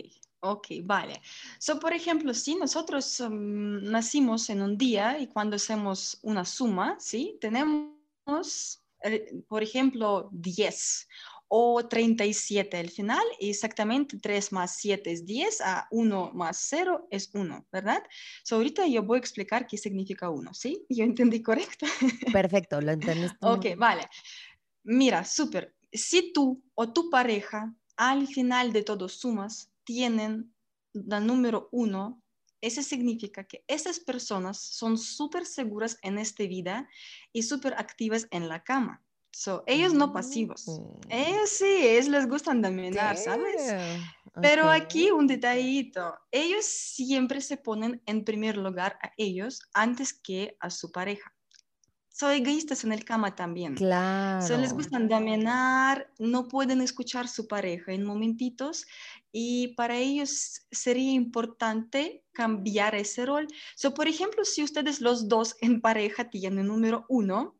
ok, 0.40 0.66
vale. 0.82 1.20
So, 1.58 1.78
por 1.78 1.92
ejemplo, 1.92 2.34
si 2.34 2.54
nosotros 2.54 3.20
um, 3.20 3.82
nacimos 3.82 4.50
en 4.50 4.62
un 4.62 4.76
día 4.76 5.18
y 5.18 5.26
cuando 5.26 5.56
hacemos 5.56 6.18
una 6.22 6.44
suma, 6.44 6.96
¿sí? 6.98 7.38
Tenemos, 7.40 8.82
eh, 9.02 9.42
por 9.48 9.62
ejemplo, 9.62 10.28
10 10.32 11.08
o 11.48 11.86
37 11.86 12.76
al 12.76 12.90
final, 12.90 13.24
exactamente 13.38 14.18
3 14.18 14.52
más 14.52 14.76
7 14.76 15.12
es 15.12 15.24
10, 15.24 15.60
a 15.60 15.86
1 15.90 16.32
más 16.34 16.66
0 16.68 17.06
es 17.10 17.30
1, 17.32 17.66
¿verdad? 17.70 18.02
So, 18.42 18.56
ahorita 18.56 18.86
yo 18.86 19.02
voy 19.02 19.16
a 19.16 19.20
explicar 19.20 19.66
qué 19.66 19.76
significa 19.76 20.30
1, 20.30 20.54
¿sí? 20.54 20.84
¿Yo 20.88 21.04
entendí 21.04 21.42
correcto? 21.42 21.86
Perfecto, 22.32 22.80
lo 22.80 22.92
entendiste. 22.92 23.36
ok, 23.40 23.76
vale. 23.76 24.08
Mira, 24.82 25.24
súper. 25.24 25.74
Si 25.92 26.32
tú 26.32 26.62
o 26.74 26.92
tu 26.92 27.08
pareja 27.10 27.74
al 27.96 28.26
final 28.26 28.72
de 28.72 28.82
todo 28.82 29.08
sumas 29.08 29.70
tienen 29.84 30.52
la 30.92 31.20
número 31.20 31.68
1, 31.72 32.22
eso 32.60 32.82
significa 32.82 33.44
que 33.44 33.62
esas 33.68 34.00
personas 34.00 34.58
son 34.58 34.96
súper 34.96 35.44
seguras 35.44 35.98
en 36.02 36.18
esta 36.18 36.44
vida 36.44 36.88
y 37.32 37.42
súper 37.42 37.74
activas 37.74 38.26
en 38.30 38.48
la 38.48 38.64
cama. 38.64 39.04
So, 39.36 39.64
ellos 39.66 39.92
no 39.92 40.12
pasivos. 40.12 40.66
Mm. 40.68 41.10
Ellos 41.10 41.50
sí, 41.50 41.64
ellos 41.64 42.08
les 42.08 42.28
gustan 42.28 42.62
dominar, 42.62 43.16
¿sabes? 43.16 43.74
Pero 44.40 44.70
aquí 44.70 45.10
un 45.10 45.26
detallito. 45.26 46.14
Ellos 46.30 46.64
siempre 46.64 47.40
se 47.40 47.56
ponen 47.56 48.00
en 48.06 48.24
primer 48.24 48.56
lugar 48.56 48.96
a 49.02 49.10
ellos 49.16 49.60
antes 49.72 50.12
que 50.12 50.56
a 50.60 50.70
su 50.70 50.92
pareja. 50.92 51.32
Son 52.08 52.30
egoístas 52.30 52.84
en 52.84 52.92
el 52.92 53.04
cama 53.04 53.34
también. 53.34 53.74
Claro. 53.74 54.46
So, 54.46 54.56
les 54.56 54.72
gustan 54.72 55.08
dominar, 55.08 56.08
no 56.20 56.46
pueden 56.46 56.80
escuchar 56.80 57.26
su 57.26 57.48
pareja 57.48 57.92
en 57.92 58.04
momentitos 58.04 58.86
y 59.32 59.74
para 59.74 59.96
ellos 59.96 60.64
sería 60.70 61.10
importante 61.10 62.24
cambiar 62.32 62.94
ese 62.94 63.26
rol. 63.26 63.48
So, 63.74 63.94
por 63.94 64.06
ejemplo, 64.06 64.44
si 64.44 64.62
ustedes 64.62 65.00
los 65.00 65.28
dos 65.28 65.56
en 65.60 65.80
pareja 65.80 66.30
tienen 66.30 66.68
número 66.68 67.04
uno, 67.08 67.56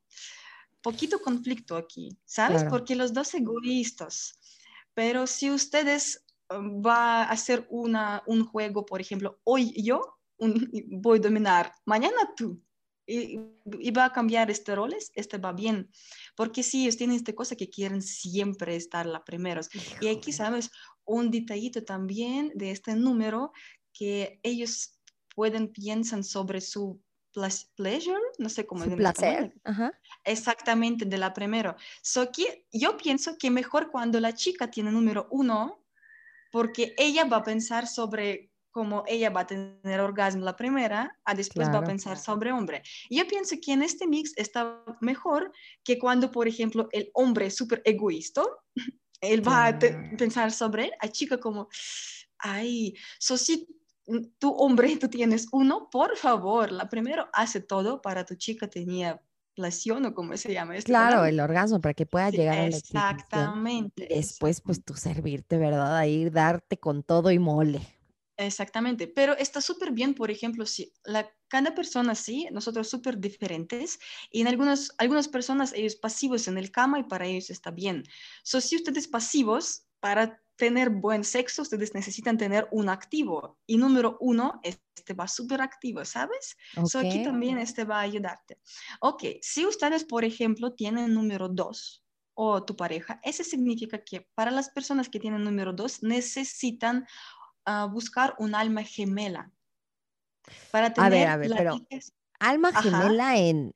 poquito 0.85 1.19
conflicto 1.19 1.77
aquí, 1.77 2.17
¿sabes? 2.27 2.63
Porque 2.65 2.95
los 2.95 3.13
dos 3.13 3.35
egoístas. 3.35 4.39
Pero 4.93 5.27
si 5.27 5.51
ustedes 5.51 6.25
um, 6.51 6.83
va 6.85 7.23
a 7.23 7.31
hacer 7.31 7.67
una, 7.71 8.23
un 8.27 8.45
juego, 8.45 8.85
por 8.85 9.01
ejemplo, 9.01 9.41
hoy 9.45 9.73
yo 9.83 10.19
voy 10.39 11.19
a 11.19 11.23
dominar, 11.23 11.73
mañana 11.87 12.35
tú, 12.37 12.61
y, 13.07 13.37
va 13.91 14.07
a 14.07 14.13
cambiar 14.13 14.51
este 14.51 14.75
roles, 14.75 15.11
este 15.15 15.39
va 15.39 15.53
bien. 15.53 15.91
Porque 16.37 16.63
si 16.63 16.83
ellos 16.83 16.99
tienen 16.99 17.17
esta 17.17 17.35
cosa 17.35 17.57
que 17.57 17.71
quieren 17.71 18.03
siempre 18.03 18.77
estar 18.77 19.07
la 19.07 19.25
primeros. 19.25 19.69
Y 20.01 20.09
aquí, 20.09 20.33
¿sabes? 20.33 20.71
Un 21.05 21.31
detallito 21.31 21.83
también 21.83 22.53
de 22.55 22.71
este 22.71 22.95
número 22.95 23.53
que 23.93 24.39
ellos 24.43 25.01
pueden 25.35 25.73
piensan 25.73 26.25
sobre 26.25 26.61
su 26.61 27.01
pleasure, 27.77 28.21
no 28.39 28.49
sé 28.49 28.67
cómo 28.67 28.85
es. 28.85 28.95
placer. 28.95 29.53
Exactamente, 30.25 31.05
de 31.05 31.19
la 31.19 31.33
primero. 31.33 31.77
So, 32.03 32.23
aquí, 32.23 32.47
yo 32.73 32.97
pienso 32.97 33.37
que 33.39 33.51
mejor 33.51 33.91
cuando 33.91 34.21
la 34.21 34.33
chica 34.33 34.71
tiene 34.71 34.91
número 34.91 35.27
uno, 35.31 35.85
porque 36.51 36.95
ella 36.97 37.25
va 37.25 37.39
a 37.39 37.43
pensar 37.43 37.87
sobre 37.87 38.51
cómo 38.71 39.05
ella 39.07 39.31
va 39.31 39.43
a 39.43 39.47
tener 39.47 40.01
orgasmo 40.01 40.45
la 40.45 40.57
primera, 40.57 41.17
a 41.25 41.35
después 41.35 41.69
va 41.69 41.79
a 41.79 41.85
pensar 41.85 42.19
sobre 42.19 42.51
hombre. 42.51 42.83
Yo 43.09 43.27
pienso 43.29 43.55
que 43.63 43.73
en 43.73 43.83
este 43.83 44.07
mix 44.07 44.33
está 44.37 44.85
mejor 45.01 45.53
que 45.85 45.97
cuando, 45.97 46.33
por 46.33 46.49
ejemplo, 46.49 46.89
el 46.91 47.09
hombre 47.15 47.47
es 47.47 47.57
súper 47.57 47.83
egoísta, 47.85 48.43
él 49.21 49.47
va 49.47 49.69
a 49.69 49.79
pensar 49.79 50.51
sobre 50.51 50.87
él, 50.87 50.93
a 51.01 51.09
chica 51.09 51.39
como, 51.39 51.69
ay, 52.39 52.95
so 53.19 53.39
si 53.39 53.67
tu 54.39 54.51
hombre, 54.51 54.97
tú 54.97 55.09
tienes 55.09 55.49
uno, 55.53 55.89
por 55.91 56.17
favor, 56.17 56.73
la 56.73 56.89
primero 56.89 57.29
hace 57.33 57.61
todo 57.61 58.03
para 58.03 58.25
tu 58.25 58.35
chica 58.35 58.69
tenía 58.69 59.23
plación 59.55 60.05
o 60.05 60.15
como 60.15 60.37
se 60.37 60.53
llama. 60.53 60.77
Este 60.77 60.91
claro, 60.91 61.25
el 61.25 61.41
orgasmo 61.41 61.81
para 61.81 61.95
que 61.95 62.07
pueda 62.07 62.31
llegar 62.31 62.59
a 62.59 62.69
la 62.69 62.77
Exactamente. 62.77 64.07
después, 64.11 64.61
pues 64.61 64.85
tú 64.85 64.95
servirte, 64.95 65.57
¿verdad? 65.57 65.97
Ahí 65.97 66.29
darte 66.29 66.79
con 66.79 67.03
todo 67.03 67.31
y 67.31 67.39
mole. 67.39 67.81
Exactamente, 68.37 69.07
pero 69.07 69.37
está 69.37 69.61
súper 69.61 69.93
bien, 69.93 70.13
por 70.13 70.29
ejemplo, 70.29 70.67
si 70.67 70.93
la, 71.05 71.31
cada 71.47 71.73
persona 71.73 72.17
sí, 72.17 72.49
nosotros 72.51 72.89
súper 72.89 73.21
diferentes 73.21 74.01
y 74.33 74.41
en 74.41 74.49
algunas, 74.49 74.93
algunas 74.99 75.29
personas 75.29 75.73
ellos 75.73 75.95
pasivos 75.95 76.49
en 76.49 76.59
el 76.59 76.73
cama 76.73 76.99
y 76.99 77.05
para 77.05 77.27
ellos 77.27 77.49
está 77.51 77.71
bien. 77.71 78.03
So, 78.43 78.61
si 78.61 78.75
ustedes 78.75 79.07
pasivos, 79.07 79.87
para 80.05 80.39
tener 80.57 80.91
buen 80.91 81.25
sexo, 81.25 81.63
ustedes 81.63 81.95
necesitan 81.95 82.37
tener 82.37 82.69
un 82.73 82.91
activo. 82.91 83.59
Y 83.67 83.79
número 83.79 84.19
uno, 84.21 84.61
este 84.63 85.15
va 85.15 85.27
súper 85.27 85.63
activo, 85.63 86.05
¿sabes? 86.05 86.59
Okay. 86.77 87.09
aquí 87.09 87.25
también 87.25 87.57
este 87.57 87.85
va 87.85 88.01
a 88.01 88.03
ayudarte. 88.03 88.61
Ok, 89.01 89.23
si 89.41 89.65
ustedes, 89.65 90.05
por 90.05 90.27
ejemplo, 90.27 90.75
tienen 90.75 91.15
número 91.15 91.49
dos 91.49 92.05
o 92.35 92.63
tu 92.63 92.77
pareja, 92.77 93.19
eso 93.23 93.45
significa 93.45 94.05
que 94.05 94.29
para 94.35 94.51
las 94.51 94.69
personas 94.69 95.09
que 95.09 95.21
tienen 95.21 95.43
número 95.43 95.73
dos 95.73 96.03
necesitan 96.03 97.07
uh, 97.67 97.89
buscar 97.89 98.35
un 98.39 98.55
alma 98.55 98.83
gemela. 98.83 99.51
Para 100.71 100.93
tener 100.93 101.07
a 101.07 101.17
ver, 101.17 101.29
a 101.29 101.37
ver, 101.39 101.51
pero 101.57 101.81
alma 102.41 102.79
gemela 102.83 103.39
en, 103.39 103.75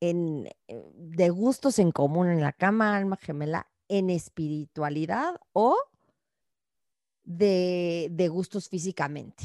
en, 0.00 0.48
eh, 0.66 0.82
de 0.92 1.30
gustos 1.30 1.78
en 1.78 1.92
común 1.92 2.30
en 2.30 2.40
la 2.40 2.52
cama, 2.52 2.96
alma 2.96 3.16
gemela 3.16 3.70
en 3.88 4.10
espiritualidad 4.10 5.40
o 5.52 5.76
de, 7.24 8.28
gustos 8.30 8.68
físicamente? 8.68 9.44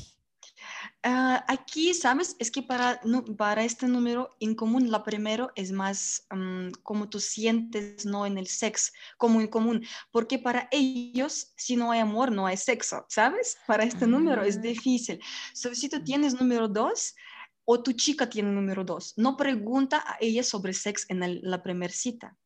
Ah, 1.02 1.44
aquí, 1.48 1.94
¿sabes? 1.94 2.36
Es 2.40 2.50
que 2.50 2.62
para, 2.62 3.02
para 3.38 3.64
este 3.66 3.88
número 3.88 4.30
en 4.40 4.56
común, 4.56 4.90
la 4.90 5.04
primero 5.04 5.52
es 5.56 5.72
más 5.72 6.26
mm, 6.30 6.70
como 6.84 7.10
tú 7.10 7.20
sientes, 7.20 8.06
no 8.06 8.26
en 8.26 8.38
el 8.38 8.48
sexo, 8.48 8.92
como 9.18 9.42
en 9.42 9.48
común, 9.48 9.86
porque 10.12 10.40
para 10.40 10.70
ellos, 10.72 11.54
si 11.58 11.76
no 11.76 11.92
hay 11.92 12.00
amor, 12.00 12.32
no 12.32 12.46
hay 12.46 12.56
sexo, 12.56 13.06
¿sabes? 13.10 13.58
Para 13.68 13.84
este 13.84 14.08
número 14.08 14.44
es 14.44 14.58
ah. 14.58 14.62
difícil. 14.62 15.20
si 15.54 15.90
tú 15.90 16.02
tienes 16.04 16.40
número 16.40 16.68
dos, 16.68 17.16
o 17.66 17.82
tu 17.82 17.94
chica 17.94 18.30
tiene 18.30 18.52
número 18.52 18.84
dos, 18.84 19.14
no 19.18 19.38
pregunta 19.38 20.04
a 20.06 20.18
ella 20.20 20.44
sobre 20.44 20.74
sexo 20.74 21.06
en 21.10 21.42
la 21.42 21.64
primera 21.64 21.94
cita. 21.94 22.38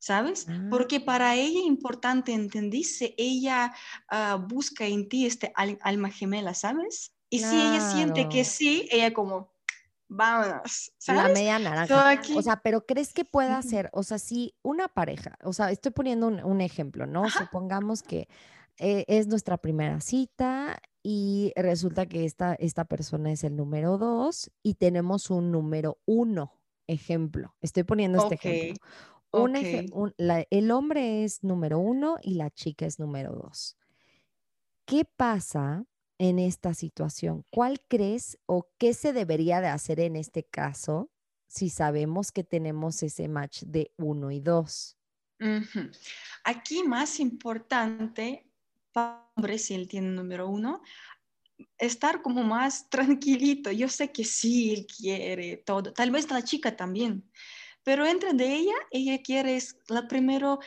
¿Sabes? 0.00 0.46
Porque 0.70 0.96
ah. 0.96 1.04
para 1.04 1.36
ella 1.36 1.60
es 1.60 1.66
importante 1.66 2.32
entenderse, 2.32 3.14
ella 3.16 3.72
ah, 4.08 4.44
busca 4.48 4.86
en 4.86 5.08
ti 5.08 5.26
este 5.26 5.52
alma 5.54 6.10
gemela, 6.10 6.54
¿sabes? 6.54 7.12
Y 7.28 7.38
si 7.38 7.54
ella 7.54 7.92
siente 7.92 8.28
que 8.28 8.44
sí, 8.44 8.88
ella 8.90 9.12
como, 9.12 9.52
vámonos, 10.08 10.92
¿sabes? 10.98 11.22
La 11.22 11.28
media 11.28 11.58
naranja. 11.60 12.18
O 12.34 12.42
sea, 12.42 12.56
pero 12.56 12.84
¿crees 12.86 13.12
que 13.12 13.24
pueda 13.24 13.62
ser, 13.62 13.88
o 13.92 14.02
sea, 14.02 14.18
si 14.18 14.54
una 14.62 14.88
pareja, 14.88 15.36
o 15.44 15.52
sea, 15.52 15.70
estoy 15.70 15.92
poniendo 15.92 16.26
un, 16.26 16.60
ejemplo, 16.60 17.06
¿no? 17.06 17.30
Supongamos 17.30 18.02
que 18.02 18.26
eh, 18.78 19.04
es 19.06 19.28
nuestra 19.28 19.58
primera 19.58 20.00
cita 20.00 20.80
y 21.02 21.52
resulta 21.54 22.06
que 22.06 22.24
esta, 22.24 22.54
esta 22.54 22.86
persona 22.86 23.30
es 23.30 23.44
el 23.44 23.54
número 23.54 23.98
dos 23.98 24.50
y 24.62 24.74
tenemos 24.74 25.30
un 25.30 25.52
número 25.52 25.98
uno, 26.06 26.54
ejemplo. 26.86 27.54
Estoy 27.60 27.84
poniendo 27.84 28.18
este 28.18 28.34
ejemplo 28.34 28.82
el 29.32 30.70
hombre 30.70 31.24
es 31.24 31.44
número 31.44 31.78
uno 31.78 32.16
y 32.22 32.34
la 32.34 32.50
chica 32.50 32.86
es 32.86 32.98
número 32.98 33.32
dos. 33.32 33.76
¿Qué 34.84 35.04
pasa 35.04 35.84
en 36.18 36.38
esta 36.38 36.74
situación? 36.74 37.44
¿Cuál 37.50 37.80
crees 37.86 38.38
o 38.46 38.68
qué 38.78 38.92
se 38.92 39.12
debería 39.12 39.60
de 39.60 39.68
hacer 39.68 40.00
en 40.00 40.16
este 40.16 40.44
caso 40.44 41.10
si 41.46 41.70
sabemos 41.70 42.32
que 42.32 42.44
tenemos 42.44 43.02
ese 43.02 43.28
match 43.28 43.62
de 43.62 43.92
uno 43.96 44.30
y 44.30 44.40
dos? 44.40 44.96
Aquí 46.44 46.82
más 46.82 47.20
importante, 47.20 48.50
hombre, 48.94 49.58
si 49.58 49.74
él 49.74 49.88
tiene 49.88 50.08
número 50.08 50.48
uno, 50.48 50.82
estar 51.78 52.20
como 52.22 52.42
más 52.42 52.88
tranquilito. 52.90 53.70
Yo 53.70 53.88
sé 53.88 54.12
que 54.12 54.24
sí, 54.24 54.72
él 54.72 54.86
quiere 54.86 55.56
todo. 55.58 55.92
Tal 55.92 56.10
vez 56.10 56.30
la 56.30 56.42
chica 56.42 56.76
también 56.76 57.30
pero 57.82 58.06
entre 58.06 58.32
de 58.34 58.54
ella, 58.54 58.74
ella 58.90 59.20
quiere 59.22 59.58
la 59.88 60.06
primero 60.06 60.60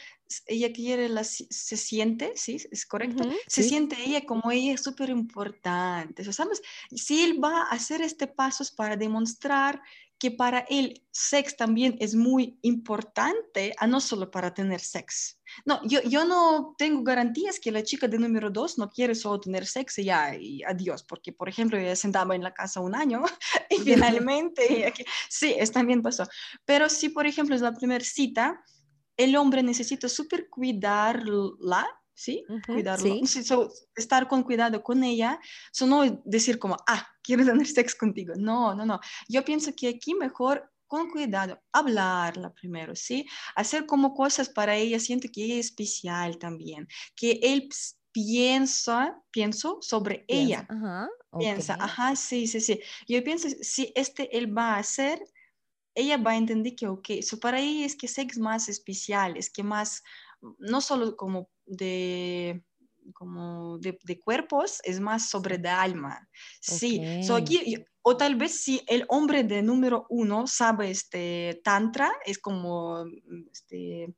ella 0.47 0.71
quiere, 0.73 1.09
la, 1.09 1.23
se 1.23 1.77
siente, 1.77 2.33
¿sí? 2.35 2.57
¿Es 2.71 2.85
correcto? 2.85 3.23
se 3.47 3.63
siente 3.63 3.97
ella 4.03 4.25
como 4.25 4.51
ella 4.51 4.73
es 4.73 4.81
súper 4.81 5.09
importante. 5.09 6.31
¿Sabes? 6.31 6.61
Si 6.91 7.23
él 7.23 7.43
va 7.43 7.63
a 7.63 7.69
hacer 7.69 8.01
este 8.01 8.27
paso 8.27 8.63
es 8.63 8.71
para 8.71 8.95
demostrar 8.95 9.81
que 10.23 10.31
para 10.31 10.59
él 10.69 11.03
sex 11.11 11.57
también 11.57 11.97
es 11.99 12.15
muy 12.15 12.57
importante, 12.61 13.73
a 13.77 13.85
no 13.85 13.99
solo 13.99 14.31
para 14.31 14.53
tener 14.53 14.79
sex. 14.79 15.37
No, 15.65 15.81
yo, 15.83 16.01
yo 16.03 16.23
no 16.23 16.75
tengo 16.77 17.03
garantías 17.03 17.59
que 17.59 17.73
la 17.73 17.83
chica 17.83 18.07
de 18.07 18.17
número 18.17 18.49
dos 18.49 18.77
no 18.77 18.89
quiere 18.89 19.15
solo 19.15 19.41
tener 19.41 19.65
sexo 19.65 19.99
y 19.99 20.05
ya, 20.05 20.33
y 20.33 20.63
adiós, 20.63 21.03
porque 21.03 21.33
por 21.33 21.49
ejemplo 21.49 21.77
ella 21.77 21.97
sentaba 21.97 22.35
en 22.35 22.41
la 22.41 22.53
casa 22.53 22.79
un 22.79 22.95
año 22.95 23.21
y 23.69 23.79
finalmente, 23.79 24.93
sí, 25.29 25.53
es, 25.59 25.73
también 25.73 26.01
pasó. 26.01 26.25
Pero 26.63 26.87
si 26.87 27.09
por 27.09 27.27
ejemplo 27.27 27.53
es 27.53 27.61
la 27.61 27.73
primera 27.73 28.05
cita, 28.05 28.63
el 29.17 29.35
hombre 29.35 29.61
necesita 29.61 30.07
súper 30.07 30.47
cuidarla, 30.47 31.85
¿sí? 32.13 32.45
Cuidarlo, 32.65 33.15
estar 33.95 34.27
con 34.27 34.43
cuidado 34.43 34.83
con 34.83 35.03
ella, 35.03 35.39
eso 35.71 35.87
no 35.87 36.21
decir 36.25 36.59
como, 36.59 36.77
ah, 36.87 37.07
quiero 37.21 37.45
tener 37.63 37.67
sexo 37.67 37.97
contigo. 37.99 38.33
No, 38.37 38.73
no, 38.75 38.85
no. 38.85 38.99
Yo 39.27 39.43
pienso 39.43 39.71
que 39.75 39.89
aquí 39.89 40.13
mejor 40.15 40.69
con 40.87 41.09
cuidado, 41.09 41.59
hablarla 41.71 42.53
primero, 42.53 42.95
¿sí? 42.95 43.25
Hacer 43.55 43.87
como 43.87 44.13
cosas 44.13 44.47
para 44.49 44.75
ella, 44.75 44.99
siento 44.99 45.27
que 45.33 45.43
ella 45.43 45.55
es 45.55 45.67
especial 45.67 46.37
también, 46.37 46.87
que 47.15 47.39
él 47.41 47.67
piensa, 48.11 49.19
pienso 49.31 49.79
sobre 49.81 50.23
ella. 50.27 50.67
Ajá, 50.69 51.09
Piensa, 51.39 51.75
ajá, 51.79 52.15
sí, 52.15 52.45
sí, 52.45 52.61
sí. 52.61 52.79
Yo 53.07 53.23
pienso, 53.23 53.47
si 53.61 53.91
este 53.95 54.37
él 54.37 54.55
va 54.55 54.75
a 54.75 54.79
hacer, 54.79 55.19
ella 55.95 56.17
va 56.17 56.31
a 56.31 56.37
entender 56.37 56.75
que, 56.75 56.87
ok, 56.87 57.09
eso 57.09 57.39
para 57.39 57.59
ella 57.59 57.85
es 57.85 57.95
que 57.95 58.07
sex 58.07 58.37
más 58.37 58.69
especial, 58.69 59.35
es 59.35 59.49
que 59.49 59.63
más, 59.63 60.03
no 60.59 60.79
solo 60.81 61.15
como 61.15 61.49
de 61.65 62.63
como 63.13 63.77
de, 63.79 64.19
cuerpos, 64.19 64.79
es 64.83 64.99
más 64.99 65.29
sobre 65.29 65.57
de 65.57 65.69
alma. 65.69 66.29
Sí, 66.61 67.01
aquí, 67.35 67.83
o 68.01 68.15
tal 68.15 68.35
vez 68.35 68.63
si 68.63 68.81
el 68.87 69.05
hombre 69.09 69.43
de 69.43 69.61
número 69.61 70.05
uno 70.09 70.47
sabe 70.47 70.89
este 70.91 71.61
tantra, 71.63 72.11
es 72.25 72.37
como, 72.37 73.03
este, 73.51 74.13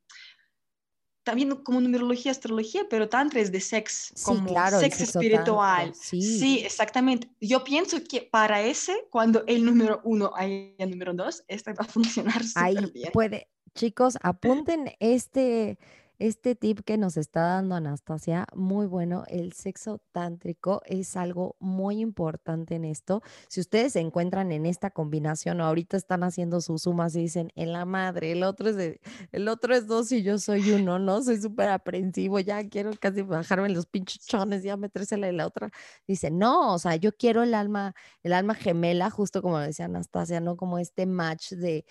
también 1.23 1.55
como 1.63 1.81
numerología, 1.81 2.31
astrología, 2.31 2.83
pero 2.89 3.09
tantra 3.09 3.41
es 3.41 3.51
de 3.51 3.59
sex, 3.59 4.13
como 4.23 4.47
sex 4.79 5.01
espiritual. 5.01 5.93
Sí. 5.95 6.61
exactamente. 6.63 7.29
Yo 7.39 7.63
pienso 7.63 7.97
que 8.03 8.21
para 8.21 8.61
ese, 8.61 9.07
cuando 9.09 9.43
el 9.47 9.65
número 9.65 10.01
uno 10.03 10.31
hay 10.35 10.75
el 10.77 10.91
número 10.91 11.13
dos, 11.13 11.43
este 11.47 11.73
va 11.73 11.85
a 11.85 11.87
funcionar 11.87 12.43
súper 12.43 12.91
bien. 12.91 13.11
puede. 13.11 13.49
Chicos, 13.73 14.17
apunten 14.21 14.93
este 14.99 15.77
este 16.19 16.55
tip 16.55 16.81
que 16.85 16.97
nos 16.97 17.17
está 17.17 17.41
dando 17.41 17.75
Anastasia, 17.75 18.47
muy 18.55 18.87
bueno. 18.87 19.23
El 19.27 19.53
sexo 19.53 20.01
tántrico 20.11 20.81
es 20.85 21.15
algo 21.17 21.55
muy 21.59 21.99
importante 21.99 22.75
en 22.75 22.85
esto. 22.85 23.21
Si 23.47 23.59
ustedes 23.59 23.93
se 23.93 23.99
encuentran 23.99 24.51
en 24.51 24.65
esta 24.65 24.91
combinación 24.91 25.61
o 25.61 25.65
ahorita 25.65 25.97
están 25.97 26.23
haciendo 26.23 26.61
sus 26.61 26.83
sumas 26.83 27.15
y 27.15 27.21
dicen, 27.21 27.51
en 27.55 27.73
la 27.73 27.85
madre, 27.85 28.31
el 28.31 28.43
otro 28.43 28.69
es 28.69 28.75
de, 28.75 29.01
el 29.31 29.47
otro 29.47 29.75
es 29.75 29.87
dos 29.87 30.11
y 30.11 30.23
yo 30.23 30.37
soy 30.37 30.71
uno, 30.71 30.99
¿no? 30.99 31.21
Soy 31.21 31.41
súper 31.41 31.69
aprensivo, 31.69 32.39
ya 32.39 32.67
quiero 32.69 32.91
casi 32.99 33.21
bajarme 33.21 33.69
los 33.69 33.85
pinchones, 33.85 34.63
ya 34.63 34.77
metrérsela 34.77 35.27
en 35.27 35.37
la 35.37 35.47
otra. 35.47 35.69
Dice, 36.07 36.31
no, 36.31 36.73
o 36.73 36.79
sea, 36.79 36.95
yo 36.95 37.11
quiero 37.15 37.43
el 37.43 37.53
alma, 37.53 37.93
el 38.23 38.33
alma 38.33 38.55
gemela, 38.55 39.09
justo 39.09 39.41
como 39.41 39.59
decía 39.59 39.85
Anastasia, 39.85 40.39
¿no? 40.39 40.57
Como 40.57 40.79
este 40.79 41.05
match 41.05 41.51
de 41.53 41.85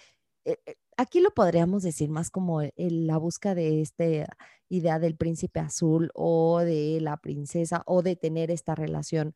eh, 0.47 0.59
eh, 0.67 0.75
aquí 0.97 1.21
lo 1.21 1.31
podríamos 1.33 1.83
decir 1.83 2.11
más 2.11 2.31
como 2.31 2.61
la 2.77 3.19
busca 3.19 3.55
de 3.55 3.81
esta 3.81 4.05
idea 4.69 4.99
del 4.99 5.17
príncipe 5.17 5.61
azul 5.61 6.11
o 6.15 6.61
de 6.61 6.99
la 7.01 7.17
princesa 7.19 7.83
o 7.87 8.03
de 8.03 8.17
tener 8.17 8.51
esta 8.51 8.75
relación, 8.75 9.35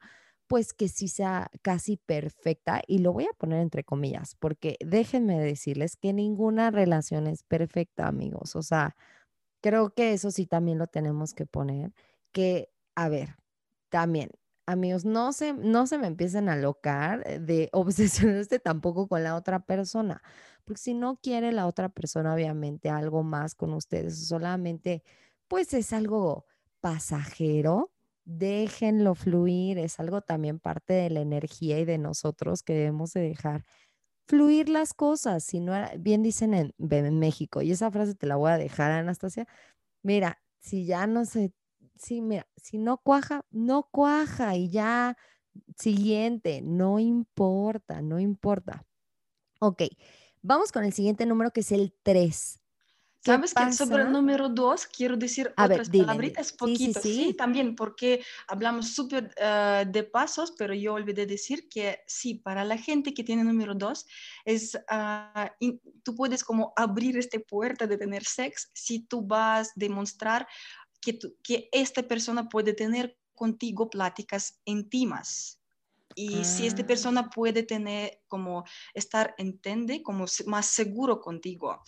pues 0.49 0.73
que 0.75 0.89
sí 0.89 1.09
sea 1.09 1.51
casi 1.63 1.97
perfecta. 1.99 2.83
Y 2.87 2.99
lo 2.99 3.13
voy 3.13 3.25
a 3.27 3.33
poner 3.39 3.61
entre 3.61 3.85
comillas, 3.85 4.35
porque 4.37 4.77
déjenme 4.85 5.39
decirles 5.41 5.97
que 5.97 6.13
ninguna 6.13 6.71
relación 6.71 7.27
es 7.27 7.43
perfecta, 7.45 8.07
amigos. 8.09 8.57
O 8.57 8.63
sea, 8.63 8.97
creo 9.63 9.91
que 9.95 10.13
eso 10.15 10.31
sí 10.31 10.47
también 10.47 10.79
lo 10.79 10.87
tenemos 10.89 11.35
que 11.35 11.47
poner, 11.47 11.93
que, 12.33 12.71
a 12.97 13.09
ver, 13.09 13.37
también 13.91 14.31
amigos, 14.69 15.05
no 15.05 15.33
se, 15.33 15.53
no 15.55 15.87
se 15.87 15.99
me 15.99 16.07
empiecen 16.07 16.49
a 16.49 16.57
locar 16.57 17.25
de 17.41 17.71
obsesionarse 17.73 18.59
tampoco 18.59 19.09
con 19.09 19.25
la 19.25 19.35
otra 19.37 19.61
persona, 19.61 20.23
porque 20.65 20.81
si 20.81 20.95
no 20.95 21.17
quiere 21.23 21.53
la 21.53 21.67
otra 21.67 21.89
persona, 21.89 22.35
obviamente, 22.35 22.91
algo 22.91 23.23
más 23.23 23.55
con 23.55 23.73
ustedes, 23.75 24.29
solamente, 24.29 25.03
pues 25.49 25.73
es 25.75 25.93
algo 25.93 26.45
pasajero, 26.81 27.93
déjenlo 28.25 29.15
fluir, 29.15 29.79
es 29.79 29.99
algo 30.01 30.21
también 30.21 30.59
parte 30.61 30.93
de 30.93 31.11
la 31.11 31.21
energía 31.21 31.79
y 31.81 31.85
de 31.87 31.99
nosotros 31.99 32.63
que 32.63 32.75
debemos 32.75 33.13
de 33.15 33.23
dejar 33.23 33.65
fluir 34.29 34.69
las 34.69 34.95
cosas, 34.95 35.45
si 35.45 35.61
no, 35.61 35.73
bien 35.99 36.23
dicen 36.23 36.55
en, 36.55 36.75
en 36.79 37.19
México, 37.19 37.63
y 37.63 37.73
esa 37.73 37.91
frase 37.91 38.15
te 38.15 38.27
la 38.27 38.37
voy 38.37 38.51
a 38.51 38.59
dejar, 38.59 38.93
Anastasia, 38.93 39.47
mira, 40.03 40.43
si 40.61 40.85
ya 40.87 41.07
no 41.07 41.25
se 41.25 41.53
sí, 41.99 42.21
mira, 42.21 42.47
si 42.57 42.79
no 42.79 42.99
cuaja, 42.99 43.45
no 43.51 43.89
cuaja 43.91 44.57
y 44.57 44.71
ya, 44.71 45.17
siguiente, 45.77 46.63
no 46.63 46.99
importa, 46.99 48.03
no 48.03 48.19
importa. 48.19 48.87
Ok, 49.61 49.83
vamos 50.43 50.73
con 50.73 50.85
el 50.85 50.93
siguiente 50.93 51.27
número 51.27 51.51
que 51.51 51.61
es 51.61 51.73
el 51.73 51.95
3. 52.03 52.61
¿Sabes 53.21 53.53
que 53.53 53.73
sobre 53.73 54.05
el 54.05 54.13
número 54.13 54.49
2 54.49 54.87
quiero 54.87 55.17
decir 55.17 55.53
otras 55.59 55.91
palabritas 55.91 56.53
poquito? 56.53 57.01
Sí, 57.01 57.25
sí, 57.25 57.35
también 57.35 57.75
porque 57.75 58.25
hablamos 58.47 58.95
súper 58.95 59.35
eh, 59.37 59.85
de 59.89 60.05
pasos, 60.05 60.55
pero 60.57 60.73
yo 60.73 60.95
olvidé 60.95 61.27
decir 61.27 61.69
que 61.69 62.01
sí, 62.07 62.37
para 62.37 62.65
la 62.65 62.79
gente 62.79 63.13
que 63.13 63.25
tiene 63.25 63.45
número 63.45 63.75
2, 63.75 64.07
es, 64.45 64.79
ah, 64.89 65.53
tú 66.05 66.15
puedes 66.15 66.45
como 66.45 66.73
abrir 66.77 67.19
esta 67.19 67.39
puerta 67.41 67.87
de 67.87 67.99
tener 67.99 68.25
sexo 68.25 68.69
si 68.73 69.01
tú 69.01 69.27
vas 69.27 69.69
a 69.69 69.73
demostrar 69.75 70.47
que, 71.13 71.19
que 71.43 71.69
esta 71.73 72.03
persona 72.03 72.49
puede 72.49 72.75
tener 72.75 73.19
contigo 73.35 73.89
pláticas 73.89 74.61
íntimas. 74.65 75.61
Y 76.15 76.45
si 76.45 76.67
esta 76.67 76.83
ah. 76.83 76.87
persona 76.87 77.31
puede 77.31 77.63
tener 77.63 78.21
como 78.29 78.65
estar, 78.95 79.35
entiende, 79.39 80.03
como 80.03 80.27
más 80.47 80.67
seguro 80.67 81.21
contigo. 81.21 81.83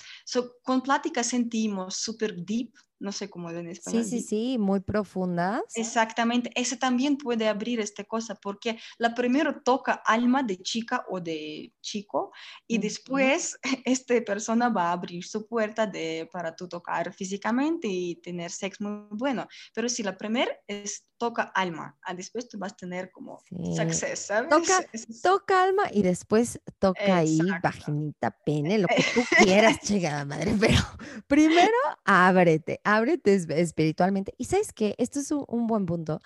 con 0.62 0.80
pláticas 0.80 1.26
sentimos 1.26 1.96
súper 1.96 2.34
deep, 2.44 2.72
no 3.00 3.12
sé 3.12 3.30
cómo 3.30 3.50
en 3.50 3.68
español. 3.68 4.04
Sí, 4.04 4.20
sí, 4.20 4.26
sí, 4.26 4.58
muy 4.58 4.80
profundas. 4.80 5.62
Exactamente, 5.74 6.50
ese 6.54 6.76
también 6.76 7.16
puede 7.16 7.48
abrir 7.48 7.80
esta 7.80 8.04
cosa, 8.04 8.34
porque 8.34 8.78
la 8.98 9.14
primero 9.14 9.62
toca 9.62 10.02
alma 10.04 10.42
de 10.42 10.58
chica 10.58 11.04
o 11.08 11.18
de 11.18 11.72
chico 11.80 12.30
y 12.66 12.78
después 12.78 13.58
esta 13.84 14.20
persona 14.20 14.68
va 14.68 14.90
a 14.90 14.92
abrir 14.92 15.24
su 15.24 15.46
puerta 15.46 15.86
de, 15.86 16.28
para 16.30 16.54
tú 16.54 16.68
tocar 16.68 17.12
físicamente 17.14 17.88
y 17.88 18.16
tener 18.16 18.50
sexo 18.50 18.84
muy 18.84 19.18
bueno. 19.18 19.48
Pero 19.74 19.88
si 19.88 20.02
la 20.02 20.16
primera 20.16 20.52
es 20.66 21.06
toca 21.16 21.42
alma, 21.54 21.98
ah, 22.02 22.14
después 22.14 22.48
tú 22.48 22.58
vas 22.58 22.72
a 22.72 22.76
tener 22.76 23.10
como 23.10 23.42
success, 23.76 24.26
¿sabes? 24.26 24.50
Toca, 24.50 24.86
toca 25.22 25.62
alma 25.64 25.84
y 25.92 26.02
después 26.02 26.29
toca 26.78 27.16
ahí 27.18 27.38
vaginita, 27.62 28.30
pene, 28.30 28.78
lo 28.78 28.88
que 28.88 29.04
tú 29.14 29.22
quieras, 29.42 29.78
chica 29.82 30.24
madre, 30.24 30.54
pero 30.58 30.78
primero 31.26 31.76
ábrete, 32.04 32.80
ábrete 32.84 33.34
espiritualmente. 33.34 34.34
Y 34.38 34.44
sabes 34.44 34.72
que 34.72 34.94
esto 34.98 35.20
es 35.20 35.30
un, 35.32 35.66
buen 35.66 35.86
punto, 35.86 36.20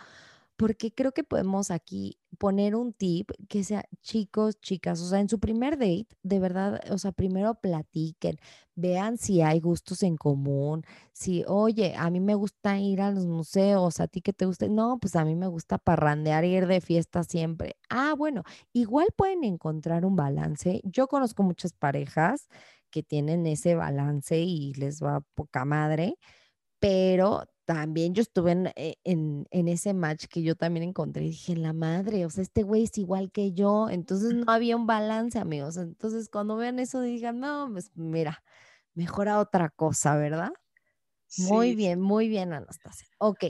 porque 0.57 0.93
creo 0.95 1.13
que 1.13 1.25
podemos 1.25 1.71
aquí 1.71 2.19
poner 2.39 2.75
un 2.77 2.93
tip 2.93 3.31
que 3.49 3.65
sea 3.65 3.85
chicos, 4.03 4.61
chicas, 4.61 5.01
o 5.01 5.07
sea, 5.09 5.21
en 5.21 5.29
su 5.29 5.41
primer 5.41 5.75
date, 5.79 6.07
de 6.23 6.39
verdad, 6.41 6.81
o 6.91 6.99
sea, 6.99 7.13
primero 7.13 7.55
platiquen, 7.57 8.39
vean 8.75 9.19
si 9.19 9.43
hay 9.43 9.61
gustos 9.61 10.03
en 10.03 10.17
común, 10.17 10.83
si, 11.13 11.45
oye, 11.47 11.95
a 11.97 12.11
mí 12.11 12.21
me 12.21 12.35
gusta 12.35 12.79
ir 12.79 13.01
a 13.01 13.11
los 13.11 13.27
museos, 13.27 14.01
a 14.01 14.09
ti 14.09 14.21
que 14.21 14.33
te 14.33 14.47
guste, 14.47 14.69
no, 14.69 14.99
pues 15.01 15.17
a 15.17 15.25
mí 15.25 15.35
me 15.37 15.47
gusta 15.49 15.79
parrandear 15.79 16.45
ir 16.45 16.67
de 16.67 16.81
fiesta 16.81 17.23
siempre. 17.25 17.77
Ah, 17.91 18.15
bueno, 18.17 18.43
igual 18.73 19.09
pueden 19.17 19.45
encontrar 19.45 20.05
un 20.05 20.17
balance. 20.17 20.81
Yo 20.85 21.07
conozco 21.09 21.43
muchas 21.43 21.73
parejas 21.73 22.49
que 22.91 23.03
tienen 23.03 23.47
ese 23.47 23.75
balance 23.75 24.39
y 24.39 24.73
les 24.75 25.03
va 25.03 25.21
poca 25.35 25.65
madre 25.65 26.17
pero 26.81 27.45
también 27.65 28.15
yo 28.15 28.23
estuve 28.23 28.73
eh, 28.77 28.97
en, 29.05 29.47
en, 29.51 29.69
ese 29.69 29.95
match 29.95 30.27
que 30.27 30.43
yo 30.43 30.55
también 30.55 30.85
encontré 30.85 31.25
y 31.25 31.31
dije, 31.31 31.57
la 31.57 31.73
madre, 31.73 32.27
o 32.27 32.31
sea, 32.31 32.43
este 32.43 32.63
güey 32.63 32.85
es 32.85 32.99
igual 32.99 33.31
que 33.31 33.53
yo, 33.53 33.89
entonces 33.89 34.35
no 34.35 34.51
había 34.53 34.77
un 34.77 34.87
balance, 34.87 35.39
amigos. 35.39 35.77
Entonces, 35.77 36.29
cuando 36.29 36.57
vean 36.57 36.79
eso, 36.79 37.01
digan, 37.01 37.41
no, 37.41 37.69
pues 37.73 37.91
mira, 37.95 38.43
mejora 38.95 39.39
otra 39.39 39.71
cosa, 39.71 40.17
¿verdad? 40.17 40.53
Muy 41.39 41.75
bien, 41.75 42.01
muy 42.01 42.29
bien, 42.29 42.53
Anastasia. 42.53 43.09
Ok, 43.19 43.45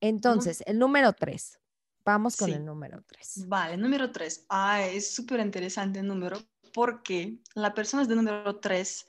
entonces, 0.00 0.62
el 0.66 0.78
número 0.78 1.12
tres. 1.12 1.58
Vamos 2.04 2.36
con 2.36 2.50
el 2.50 2.64
número 2.64 3.02
tres. 3.06 3.46
Vale, 3.46 3.76
número 3.76 4.10
tres. 4.10 4.46
Ah, 4.48 4.82
es 4.82 5.14
súper 5.14 5.40
interesante 5.40 5.98
el 5.98 6.06
número 6.06 6.38
porque 6.72 7.38
las 7.54 7.74
personas 7.74 8.08
de 8.08 8.16
número 8.16 8.58
tres 8.60 9.06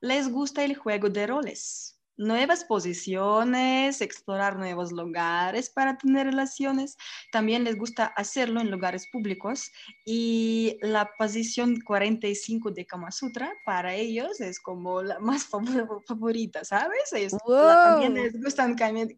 les 0.00 0.28
gusta 0.28 0.64
el 0.64 0.74
juego 0.74 1.08
de 1.08 1.28
roles 1.28 1.99
nuevas 2.20 2.64
posiciones, 2.64 4.02
explorar 4.02 4.58
nuevos 4.58 4.92
lugares 4.92 5.70
para 5.70 5.96
tener 5.96 6.26
relaciones. 6.26 6.98
También 7.32 7.64
les 7.64 7.78
gusta 7.78 8.06
hacerlo 8.06 8.60
en 8.60 8.70
lugares 8.70 9.08
públicos 9.10 9.72
y 10.04 10.76
la 10.82 11.10
posición 11.18 11.80
45 11.80 12.72
de 12.72 12.84
Kama 12.84 13.10
Sutra 13.10 13.50
para 13.64 13.94
ellos 13.94 14.40
es 14.40 14.60
como 14.60 15.02
la 15.02 15.18
más 15.18 15.46
favorita, 16.06 16.62
¿sabes? 16.62 17.10
también 17.48 18.14
les 18.14 18.40
gusta 18.40 18.68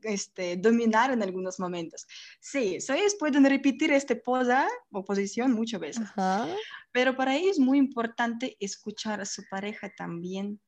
este, 0.02 0.56
dominar 0.56 1.10
en 1.10 1.22
algunos 1.22 1.58
momentos. 1.58 2.06
Sí, 2.40 2.78
ellos 2.88 3.16
pueden 3.18 3.44
repetir 3.44 3.90
esta 3.90 4.14
posa 4.14 4.68
o 4.92 5.04
posición 5.04 5.52
muchas 5.52 5.80
veces, 5.80 6.08
pero 6.92 7.16
para 7.16 7.34
ellos 7.34 7.52
es 7.52 7.58
muy 7.58 7.78
importante 7.78 8.56
escuchar 8.60 9.20
a 9.20 9.24
su 9.24 9.42
pareja 9.50 9.90
también 9.96 10.60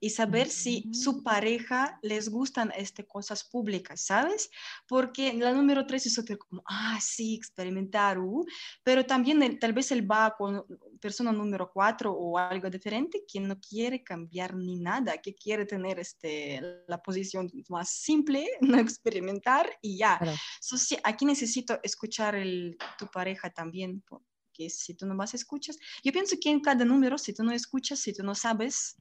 y 0.00 0.10
saber 0.10 0.48
si 0.48 0.88
su 0.92 1.22
pareja 1.22 1.98
les 2.02 2.30
gustan 2.30 2.72
este, 2.74 3.06
cosas 3.06 3.44
públicas, 3.44 4.00
¿sabes? 4.00 4.50
Porque 4.88 5.34
la 5.34 5.52
número 5.52 5.86
tres 5.86 6.06
es 6.06 6.18
otra 6.18 6.36
como, 6.36 6.62
ah, 6.66 6.98
sí, 7.00 7.34
experimentar, 7.34 8.18
uh, 8.18 8.46
pero 8.82 9.04
también 9.04 9.58
tal 9.58 9.74
vez 9.74 9.92
él 9.92 10.10
va 10.10 10.34
con 10.36 10.64
persona 11.00 11.32
número 11.32 11.70
cuatro 11.70 12.12
o 12.12 12.38
algo 12.38 12.70
diferente 12.70 13.24
que 13.30 13.40
no 13.40 13.60
quiere 13.60 14.02
cambiar 14.02 14.56
ni 14.56 14.76
nada, 14.76 15.18
que 15.18 15.34
quiere 15.34 15.66
tener 15.66 15.98
este, 15.98 16.62
la 16.88 17.02
posición 17.02 17.50
más 17.68 17.90
simple, 17.90 18.48
no 18.62 18.78
experimentar 18.78 19.70
y 19.82 19.98
ya. 19.98 20.18
sí, 20.60 20.96
aquí 21.04 21.26
necesito 21.26 21.78
escuchar 21.82 22.34
el, 22.36 22.78
tu 22.98 23.06
pareja 23.06 23.50
también, 23.50 24.02
porque 24.08 24.70
si 24.70 24.94
tú 24.94 25.06
no 25.06 25.14
vas 25.14 25.34
a 25.34 25.36
escuchar, 25.36 25.74
yo 26.02 26.10
pienso 26.10 26.36
que 26.40 26.50
en 26.50 26.60
cada 26.60 26.86
número, 26.86 27.18
si 27.18 27.34
tú 27.34 27.44
no 27.44 27.52
escuchas, 27.52 28.00
si 28.00 28.14
tú 28.14 28.22
no 28.22 28.34
sabes, 28.34 28.96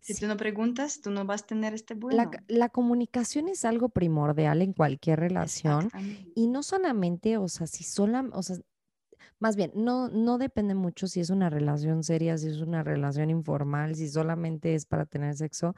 si 0.00 0.14
tú 0.14 0.26
no 0.26 0.36
preguntas, 0.36 1.00
tú 1.00 1.10
no 1.10 1.24
vas 1.24 1.42
a 1.42 1.46
tener 1.46 1.74
este 1.74 1.94
bueno. 1.94 2.30
La, 2.48 2.68
comunicación 2.68 3.48
es 3.48 3.64
algo 3.64 3.88
primordial 3.88 4.62
en 4.62 4.72
cualquier 4.72 5.20
relación 5.20 5.90
y 6.34 6.46
no 6.46 6.62
solamente, 6.62 7.38
o 7.38 7.48
sea, 7.48 7.66
si 7.66 7.84
sola, 7.84 8.28
o 8.32 8.42
sea, 8.42 8.56
más 9.38 9.56
bien, 9.56 9.72
no, 9.74 10.08
no 10.08 10.38
depende 10.38 10.74
mucho 10.74 11.06
si 11.08 11.20
es 11.20 11.30
una 11.30 11.50
relación 11.50 12.02
seria, 12.04 12.38
si 12.38 12.48
es 12.48 12.60
una 12.60 12.82
relación 12.82 13.30
informal, 13.30 13.94
si 13.94 14.08
solamente 14.08 14.74
es 14.74 14.86
para 14.86 15.06
tener 15.06 15.36
sexo. 15.36 15.74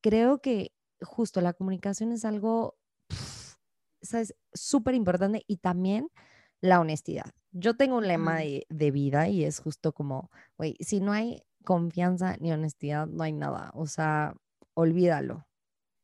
Creo 0.00 0.40
que 0.40 0.72
justo 1.00 1.40
la 1.40 1.52
comunicación 1.52 2.12
es 2.12 2.24
algo, 2.24 2.76
¿sabes? 4.02 4.34
Súper 4.52 4.94
importante 4.94 5.42
y 5.46 5.56
también 5.56 6.08
la 6.60 6.80
honestidad. 6.80 7.32
Yo 7.52 7.76
tengo 7.76 7.96
un 7.96 8.06
lema 8.06 8.36
de, 8.36 8.66
de 8.68 8.90
vida 8.90 9.28
y 9.28 9.44
es 9.44 9.58
justo 9.58 9.92
como, 9.92 10.30
güey, 10.56 10.76
si 10.80 11.00
no 11.00 11.12
hay 11.12 11.42
confianza 11.64 12.36
ni 12.40 12.52
honestidad, 12.52 13.06
no 13.06 13.22
hay 13.24 13.32
nada. 13.32 13.70
O 13.74 13.86
sea, 13.86 14.34
olvídalo, 14.74 15.46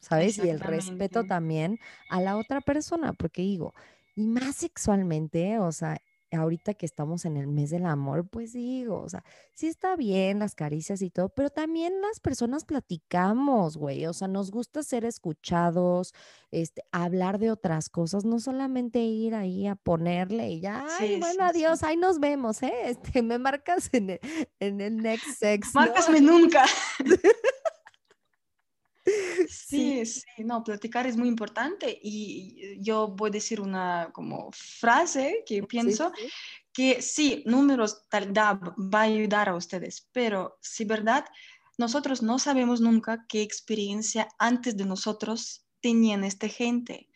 ¿sabes? 0.00 0.38
Y 0.38 0.48
el 0.48 0.60
respeto 0.60 1.24
también 1.24 1.78
a 2.08 2.20
la 2.20 2.36
otra 2.36 2.60
persona, 2.60 3.12
porque 3.12 3.42
digo, 3.42 3.74
y 4.14 4.26
más 4.28 4.56
sexualmente, 4.56 5.58
o 5.58 5.72
sea, 5.72 5.98
ahorita 6.32 6.74
que 6.74 6.86
estamos 6.86 7.24
en 7.24 7.36
el 7.36 7.46
mes 7.46 7.70
del 7.70 7.86
amor, 7.86 8.28
pues 8.28 8.52
digo, 8.52 9.00
o 9.00 9.08
sea, 9.08 9.24
sí 9.52 9.66
está 9.66 9.96
bien 9.96 10.38
las 10.38 10.54
caricias 10.54 11.02
y 11.02 11.10
todo, 11.10 11.28
pero 11.28 11.50
también 11.50 12.00
las 12.00 12.20
personas 12.20 12.64
platicamos, 12.64 13.76
güey, 13.76 14.06
o 14.06 14.12
sea, 14.12 14.28
nos 14.28 14.50
gusta 14.50 14.82
ser 14.82 15.04
escuchados, 15.04 16.14
este, 16.50 16.82
hablar 16.92 17.38
de 17.38 17.50
otras 17.50 17.88
cosas, 17.88 18.24
no 18.24 18.40
solamente 18.40 19.00
ir 19.00 19.34
ahí 19.34 19.66
a 19.66 19.76
ponerle 19.76 20.50
y 20.50 20.60
ya, 20.60 20.86
ay, 20.98 21.18
bueno, 21.20 21.44
adiós, 21.44 21.82
ahí 21.82 21.96
nos 21.96 22.20
vemos, 22.20 22.62
¿eh? 22.62 22.72
Este, 22.86 23.22
me 23.22 23.38
marcas 23.38 23.90
en 23.92 24.10
el, 24.10 24.20
en 24.60 24.80
el 24.80 24.96
next 24.96 25.38
sex. 25.38 25.74
Márcasme 25.74 26.20
nunca. 26.20 26.64
Sí, 29.48 30.04
sí, 30.06 30.22
no, 30.44 30.62
platicar 30.62 31.06
es 31.06 31.16
muy 31.16 31.28
importante 31.28 31.98
y 32.02 32.78
yo 32.80 33.08
voy 33.08 33.30
a 33.30 33.32
decir 33.32 33.60
una 33.60 34.10
como 34.12 34.50
frase 34.52 35.44
que 35.46 35.62
pienso 35.62 36.12
que 36.72 37.02
sí, 37.02 37.42
números 37.46 38.06
tal, 38.08 38.32
da, 38.32 38.54
va 38.54 39.00
a 39.00 39.02
ayudar 39.02 39.48
a 39.48 39.56
ustedes, 39.56 40.08
pero 40.12 40.58
si 40.60 40.84
verdad, 40.84 41.24
nosotros 41.78 42.22
no 42.22 42.38
sabemos 42.38 42.80
nunca 42.80 43.26
qué 43.28 43.42
experiencia 43.42 44.28
antes 44.38 44.76
de 44.76 44.86
nosotros 44.86 45.66
tenían 45.80 46.24
esta 46.24 46.48
gente. 46.48 47.08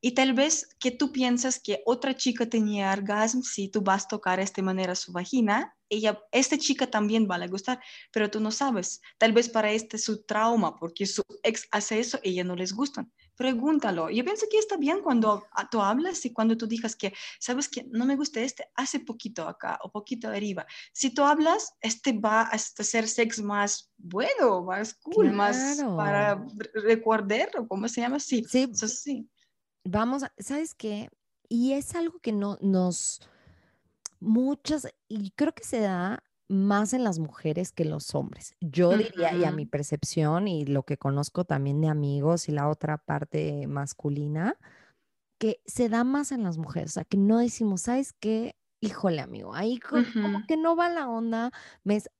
Y 0.00 0.12
tal 0.12 0.34
vez 0.34 0.68
que 0.78 0.90
tú 0.90 1.12
piensas 1.12 1.58
que 1.58 1.82
otra 1.84 2.14
chica 2.14 2.46
tenía 2.46 2.92
orgasmo 2.92 3.42
si 3.42 3.68
tú 3.68 3.80
vas 3.80 4.04
a 4.04 4.08
tocar 4.08 4.38
de 4.38 4.44
esta 4.44 4.62
manera 4.62 4.94
su 4.94 5.12
vagina, 5.12 5.75
ella, 5.88 6.20
esta 6.32 6.58
chica 6.58 6.86
también 6.86 7.28
va 7.30 7.36
a 7.36 7.46
gustar, 7.46 7.80
pero 8.12 8.30
tú 8.30 8.40
no 8.40 8.50
sabes. 8.50 9.00
Tal 9.18 9.32
vez 9.32 9.48
para 9.48 9.70
este 9.72 9.96
es 9.96 10.04
su 10.04 10.24
trauma, 10.24 10.76
porque 10.76 11.06
su 11.06 11.22
ex 11.42 11.66
hace 11.70 12.00
eso 12.00 12.18
ella 12.22 12.44
no 12.44 12.56
les 12.56 12.72
gusta. 12.72 13.06
Pregúntalo. 13.36 14.10
Yo 14.10 14.24
pienso 14.24 14.46
que 14.50 14.58
está 14.58 14.76
bien 14.76 15.02
cuando 15.02 15.46
tú 15.70 15.80
hablas 15.80 16.24
y 16.24 16.32
cuando 16.32 16.56
tú 16.56 16.66
digas 16.66 16.96
que, 16.96 17.12
sabes 17.38 17.68
que 17.68 17.84
no 17.90 18.06
me 18.06 18.16
gusta 18.16 18.40
este, 18.40 18.66
hace 18.74 19.00
poquito 19.00 19.46
acá 19.46 19.78
o 19.82 19.90
poquito 19.90 20.28
arriba. 20.28 20.66
Si 20.92 21.10
tú 21.10 21.22
hablas, 21.22 21.74
este 21.80 22.12
va 22.12 22.42
a 22.42 22.50
hacer 22.50 23.06
sex 23.06 23.42
más 23.42 23.92
bueno, 23.98 24.62
más 24.62 24.94
cool, 24.94 25.32
más 25.32 25.82
para 25.96 26.42
recordar, 26.74 27.50
o 27.58 27.68
cómo 27.68 27.88
se 27.88 28.00
llama. 28.00 28.18
Sí, 28.20 28.44
sí. 28.48 28.68
sí 28.74 29.28
vamos, 29.86 30.22
¿sabes 30.38 30.74
qué? 30.74 31.08
Y 31.48 31.72
es 31.72 31.94
algo 31.94 32.18
que 32.18 32.32
no 32.32 32.58
nos, 32.60 33.20
muchas, 34.20 34.88
y 35.08 35.30
creo 35.32 35.52
que 35.52 35.64
se 35.64 35.80
da 35.80 36.22
más 36.48 36.92
en 36.92 37.04
las 37.04 37.18
mujeres 37.18 37.72
que 37.72 37.82
en 37.82 37.90
los 37.90 38.14
hombres. 38.14 38.54
Yo 38.60 38.96
diría, 38.96 39.34
y 39.34 39.44
a 39.44 39.50
mi 39.50 39.66
percepción 39.66 40.48
y 40.48 40.64
lo 40.64 40.84
que 40.84 40.96
conozco 40.96 41.44
también 41.44 41.80
de 41.80 41.88
amigos 41.88 42.48
y 42.48 42.52
la 42.52 42.68
otra 42.68 42.98
parte 42.98 43.66
masculina, 43.66 44.56
que 45.38 45.60
se 45.66 45.88
da 45.88 46.04
más 46.04 46.32
en 46.32 46.42
las 46.42 46.56
mujeres, 46.56 46.92
o 46.92 46.94
sea, 46.94 47.04
que 47.04 47.16
no 47.16 47.38
decimos, 47.38 47.82
¿sabes 47.82 48.12
qué? 48.12 48.56
Híjole, 48.80 49.20
amigo, 49.20 49.54
ahí 49.54 49.78
como, 49.78 50.46
que 50.46 50.56
no 50.56 50.76
va 50.76 50.88
la 50.88 51.08
onda, 51.08 51.50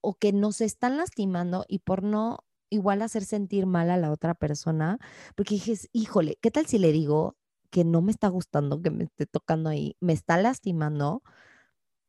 o 0.00 0.14
que 0.14 0.32
nos 0.32 0.60
están 0.60 0.96
lastimando 0.96 1.64
y 1.68 1.80
por 1.80 2.02
no 2.02 2.44
igual 2.68 3.02
hacer 3.02 3.24
sentir 3.24 3.66
mal 3.66 3.90
a 3.90 3.96
la 3.96 4.10
otra 4.10 4.34
persona, 4.34 4.98
porque 5.34 5.54
dices, 5.54 5.88
híjole, 5.92 6.36
¿qué 6.40 6.50
tal 6.50 6.66
si 6.66 6.78
le 6.78 6.92
digo, 6.92 7.36
que 7.70 7.84
no 7.84 8.02
me 8.02 8.10
está 8.10 8.28
gustando, 8.28 8.82
que 8.82 8.90
me 8.90 9.04
esté 9.04 9.26
tocando 9.26 9.70
ahí, 9.70 9.96
me 10.00 10.12
está 10.12 10.36
lastimando 10.36 11.22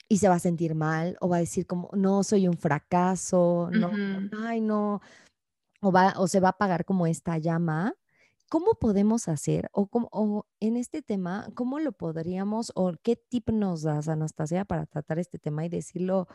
y 0.09 0.17
se 0.17 0.29
va 0.29 0.35
a 0.35 0.39
sentir 0.39 0.75
mal 0.75 1.17
o 1.19 1.29
va 1.29 1.37
a 1.37 1.41
decir 1.41 1.65
como, 1.65 1.89
no, 1.93 2.23
soy 2.23 2.47
un 2.47 2.57
fracaso, 2.57 3.69
no, 3.71 3.91
ay, 4.43 4.61
no, 4.61 5.01
o, 5.81 5.91
va, 5.91 6.13
o 6.17 6.27
se 6.27 6.39
va 6.39 6.49
a 6.49 6.51
apagar 6.51 6.85
como 6.85 7.07
esta 7.07 7.37
llama. 7.37 7.93
¿Cómo 8.49 8.75
podemos 8.75 9.27
hacer 9.27 9.69
o, 9.73 9.87
cómo, 9.87 10.07
o 10.13 10.45
en 10.61 10.77
este 10.77 11.01
tema, 11.01 11.49
cómo 11.53 11.79
lo 11.79 11.91
podríamos 11.91 12.71
o 12.75 12.93
qué 13.03 13.17
tip 13.17 13.49
nos 13.49 13.81
das, 13.81 14.07
Anastasia, 14.07 14.63
para 14.63 14.85
tratar 14.85 15.19
este 15.19 15.37
tema 15.37 15.65
y 15.65 15.69
decirlo 15.69 16.29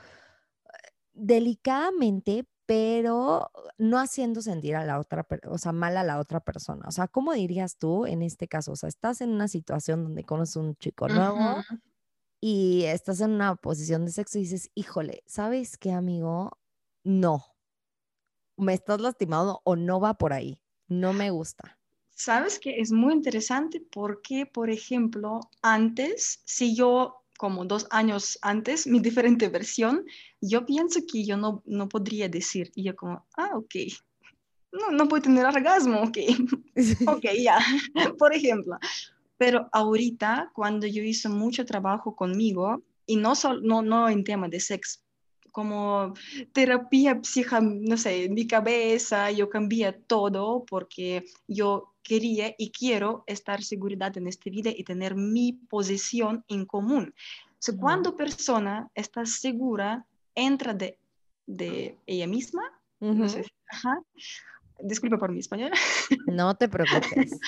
eh, 0.67 0.71
delicadamente, 1.15 2.47
pero 2.67 3.51
no 3.79 3.99
haciendo 3.99 4.43
sentir 4.43 4.77
a 4.77 4.85
la 4.85 4.99
otra, 4.99 5.27
o 5.49 5.57
sea, 5.57 5.73
mal 5.73 5.97
a 5.97 6.05
la 6.05 6.19
otra 6.19 6.41
persona. 6.41 6.85
O 6.87 6.91
sea, 6.91 7.09
¿cómo 7.09 7.33
dirías 7.33 7.79
tú 7.79 8.05
en 8.05 8.21
este 8.21 8.47
caso? 8.47 8.73
O 8.73 8.77
sea, 8.77 8.91
estás 8.91 9.23
en 9.23 9.31
una 9.31 9.49
situación 9.49 10.05
donde 10.05 10.25
conoces 10.25 10.57
un 10.57 10.77
chico 10.77 11.09
nuevo 11.09 11.63
y 12.45 12.83
estás 12.87 13.21
en 13.21 13.31
una 13.31 13.55
posición 13.55 14.05
de 14.05 14.11
sexo 14.11 14.37
y 14.39 14.43
dices, 14.43 14.69
híjole, 14.75 15.23
¿sabes 15.27 15.79
qué, 15.79 15.93
amigo? 15.93 16.59
No, 17.05 17.45
me 18.57 18.75
estás 18.75 19.01
lastimado 19.01 19.61
o 19.65 19.77
no 19.77 20.01
va 20.01 20.15
por 20.15 20.33
ahí, 20.33 20.61
no 20.89 21.13
me 21.13 21.31
gusta. 21.31 21.79
Sabes 22.11 22.59
que 22.59 22.81
es 22.81 22.91
muy 22.91 23.15
interesante 23.15 23.81
porque, 23.81 24.45
por 24.45 24.71
ejemplo, 24.71 25.39
antes, 25.63 26.43
si 26.45 26.75
yo 26.75 27.23
como 27.39 27.65
dos 27.65 27.87
años 27.91 28.39
antes, 28.43 28.89
mi 28.89 28.99
diferente 28.99 29.49
versión, 29.49 30.05
yo 30.41 30.67
pienso 30.67 31.01
que 31.11 31.25
yo 31.25 31.37
no, 31.37 31.63
no 31.65 31.89
podría 31.89 32.29
decir. 32.29 32.73
Y 32.75 32.85
yo 32.85 32.97
como, 32.97 33.25
ah, 33.37 33.51
ok. 33.55 33.75
No, 34.73 34.91
no 34.91 35.09
puedo 35.09 35.23
tener 35.23 35.47
orgasmo, 35.47 36.03
ok. 36.03 36.19
ok, 37.07 37.25
ya. 37.41 37.59
Por 38.19 38.35
ejemplo. 38.35 38.79
Pero 39.37 39.69
ahorita, 39.73 40.53
cuando 40.55 40.87
yo 40.87 41.03
hice 41.03 41.29
mucho 41.29 41.65
trabajo 41.65 42.15
conmigo, 42.15 42.83
y 43.07 43.17
no, 43.17 43.35
solo, 43.35 43.61
no, 43.63 43.83
no 43.83 44.09
en 44.09 44.25
tema 44.25 44.49
de 44.49 44.61
sexo, 44.61 45.01
como 45.53 46.15
terapia 46.53 47.21
psija, 47.23 47.61
no 47.61 47.97
sé, 47.97 48.25
en 48.25 48.35
mi 48.35 48.47
cabeza, 48.47 49.31
yo 49.31 49.51
cambié 49.51 49.93
todo 49.93 50.65
porque 50.65 51.25
yo 51.47 51.93
quería 52.03 52.55
y 52.59 52.71
quiero 52.71 53.23
estar 53.27 53.63
seguridad 53.63 54.17
en 54.17 54.27
esta 54.27 54.51
vida 54.51 54.71
y 54.75 54.83
tener 54.83 55.15
mi 55.15 55.53
posición 55.53 56.45
en 56.49 56.65
común. 56.65 57.15
So, 57.59 57.77
Cuando 57.77 58.17
persona 58.17 58.91
está 58.95 59.25
segura, 59.25 60.05
entra 60.35 60.75
de, 60.75 60.99
de 61.47 61.97
ella 62.07 62.27
misma, 62.27 62.63
no 62.99 63.29
sé, 63.29 63.45
ajá, 63.69 64.01
disculpa 64.83 65.19
por 65.19 65.33
mi 65.33 65.41
español. 65.41 65.71
No 66.27 66.55
te 66.57 66.69
preocupes. 66.69 67.39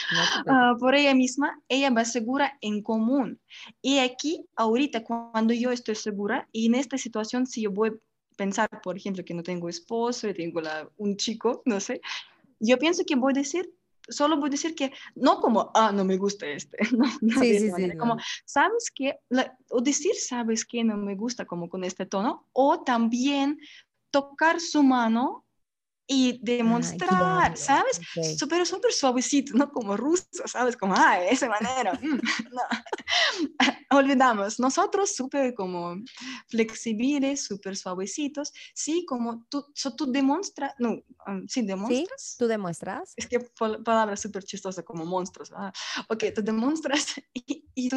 Ah, 0.46 0.74
por 0.78 0.94
ella 0.94 1.14
misma, 1.14 1.60
ella 1.68 1.90
va 1.90 2.04
segura 2.04 2.58
en 2.60 2.82
común. 2.82 3.40
Y 3.80 3.98
aquí, 3.98 4.46
ahorita, 4.56 5.04
cuando 5.04 5.54
yo 5.54 5.70
estoy 5.70 5.94
segura, 5.94 6.48
y 6.52 6.66
en 6.66 6.74
esta 6.74 6.98
situación, 6.98 7.46
si 7.46 7.62
yo 7.62 7.70
voy 7.70 7.90
a 7.90 7.94
pensar, 8.36 8.68
por 8.82 8.96
ejemplo, 8.96 9.24
que 9.24 9.34
no 9.34 9.42
tengo 9.42 9.68
esposo 9.68 10.28
y 10.28 10.34
tengo 10.34 10.60
la, 10.60 10.88
un 10.96 11.16
chico, 11.16 11.62
no 11.64 11.80
sé, 11.80 12.00
yo 12.60 12.78
pienso 12.78 13.04
que 13.06 13.16
voy 13.16 13.32
a 13.32 13.40
decir, 13.40 13.72
solo 14.08 14.36
voy 14.36 14.48
a 14.48 14.50
decir 14.50 14.74
que 14.74 14.92
no 15.14 15.40
como, 15.40 15.70
ah, 15.74 15.92
no 15.92 16.04
me 16.04 16.16
gusta 16.16 16.46
este, 16.46 16.76
no, 16.92 17.06
sí, 17.40 17.58
sí, 17.58 17.70
sí, 17.74 17.96
como, 17.96 18.16
¿sabes 18.44 18.90
qué? 18.94 19.18
o 19.70 19.80
decir, 19.80 20.14
¿sabes 20.14 20.64
qué? 20.64 20.84
No 20.84 20.96
me 20.96 21.14
gusta 21.14 21.44
como 21.44 21.68
con 21.68 21.84
este 21.84 22.06
tono, 22.06 22.46
o 22.52 22.82
también 22.82 23.58
tocar 24.10 24.60
su 24.60 24.82
mano 24.82 25.43
y 26.06 26.38
demostrar, 26.42 27.56
¿sabes? 27.56 28.00
Súper, 28.38 28.66
súper 28.66 28.92
suavecito, 28.92 29.54
no 29.54 29.70
como 29.70 29.96
ruso, 29.96 30.26
¿sabes? 30.46 30.76
Como, 30.76 30.94
ah, 30.96 31.18
de 31.18 31.30
esa 31.30 31.48
manera. 31.48 31.94
Mm, 31.94 32.20
no. 32.52 32.62
Olvidamos, 33.90 34.58
nosotros 34.60 35.14
súper 35.14 35.54
como 35.54 35.96
flexibles, 36.48 37.44
súper 37.44 37.76
suavecitos, 37.76 38.52
sí, 38.74 39.04
como 39.06 39.46
tú, 39.48 39.64
tú 39.96 40.10
demuestras, 40.10 40.74
no, 40.78 41.02
um, 41.26 41.46
sí, 41.48 41.62
demuestras. 41.62 42.22
¿Sí? 42.22 42.36
¿Tú 42.38 42.46
demuestras? 42.46 43.12
Es 43.16 43.26
que 43.26 43.40
palabra 43.84 44.16
súper 44.16 44.44
chistosa, 44.44 44.82
como 44.82 45.04
monstruos. 45.04 45.52
Ah, 45.56 45.72
ok, 46.08 46.24
tú 46.34 46.42
demuestras 46.42 47.14
y, 47.34 47.64
y 47.74 47.88
tú 47.88 47.96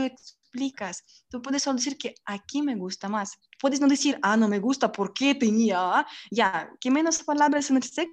explicas. 0.58 1.04
Tú 1.30 1.42
puedes 1.42 1.64
solo 1.64 1.78
decir 1.78 1.98
que 1.98 2.16
aquí 2.26 2.62
me 2.62 2.76
gusta 2.76 3.08
más. 3.08 3.38
Puedes 3.60 3.80
no 3.80 3.88
decir, 3.88 4.18
ah, 4.22 4.36
no 4.36 4.48
me 4.48 4.60
gusta, 4.60 4.92
¿por 4.92 5.14
qué 5.14 5.36
tenía? 5.36 6.06
Ya, 6.32 6.70
que 6.80 6.90
menos 6.90 7.24
palabras 7.24 7.70
en 7.70 7.78
el 7.78 7.84
sex 7.84 8.10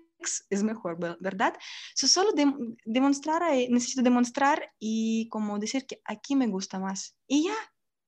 es 0.50 0.62
mejor, 0.62 0.98
¿verdad? 1.20 1.54
So, 1.94 2.06
solo 2.06 2.30
demostrar, 2.84 3.42
eh, 3.54 3.68
necesito 3.70 4.02
demostrar 4.02 4.62
y 4.78 5.28
como 5.28 5.58
decir 5.58 5.86
que 5.86 6.00
aquí 6.04 6.36
me 6.36 6.46
gusta 6.46 6.78
más. 6.78 7.16
Y 7.26 7.44
ya, 7.44 7.56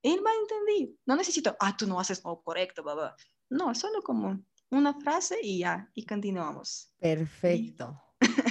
él 0.02 0.20
va 0.24 0.30
a 0.30 0.34
entender. 0.34 0.96
No 1.06 1.16
necesito, 1.16 1.56
ah, 1.60 1.76
tú 1.76 1.86
no 1.86 1.98
haces 1.98 2.22
lo 2.24 2.40
correcto, 2.42 2.82
baba. 2.82 3.16
No, 3.50 3.74
solo 3.74 4.02
como 4.02 4.40
una 4.70 4.94
frase 5.00 5.38
y 5.42 5.60
ya, 5.60 5.90
y 5.94 6.04
continuamos. 6.04 6.90
Perfecto. 6.98 8.05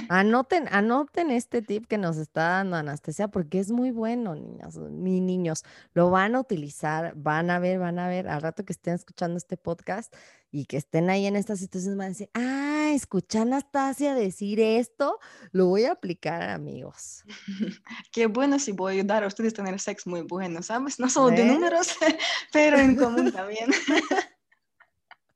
Anoten, 0.08 0.68
anoten 0.70 1.30
este 1.30 1.62
tip 1.62 1.86
que 1.86 1.98
nos 1.98 2.16
está 2.16 2.42
dando 2.48 2.76
Anastasia 2.76 3.28
porque 3.28 3.58
es 3.58 3.70
muy 3.70 3.90
bueno, 3.90 4.34
niñas, 4.36 4.76
ni 4.76 5.20
niños. 5.20 5.64
Lo 5.94 6.10
van 6.10 6.36
a 6.36 6.40
utilizar, 6.40 7.14
van 7.16 7.50
a 7.50 7.58
ver, 7.58 7.78
van 7.78 7.98
a 7.98 8.08
ver, 8.08 8.28
al 8.28 8.40
rato 8.40 8.64
que 8.64 8.72
estén 8.72 8.94
escuchando 8.94 9.36
este 9.36 9.56
podcast 9.56 10.14
y 10.52 10.66
que 10.66 10.76
estén 10.76 11.10
ahí 11.10 11.26
en 11.26 11.36
estas 11.36 11.58
situaciones, 11.58 11.98
van 11.98 12.06
a 12.06 12.10
decir, 12.10 12.30
ah, 12.34 12.92
escucha 12.94 13.40
a 13.40 13.42
Anastasia 13.42 14.14
decir 14.14 14.60
esto, 14.60 15.18
lo 15.50 15.66
voy 15.66 15.84
a 15.84 15.92
aplicar, 15.92 16.42
amigos. 16.42 17.24
Qué 18.12 18.26
bueno 18.26 18.58
si 18.58 18.72
voy 18.72 18.92
a 18.92 19.00
ayudar 19.00 19.24
a 19.24 19.26
ustedes 19.26 19.52
a 19.54 19.56
tener 19.56 19.80
sexo 19.80 20.08
muy 20.08 20.22
bueno, 20.22 20.62
¿sabes? 20.62 21.00
No 21.00 21.10
solo 21.10 21.34
de 21.36 21.44
números, 21.44 21.96
pero 22.52 22.78
en 22.78 22.96
común 22.96 23.32
también. 23.32 23.70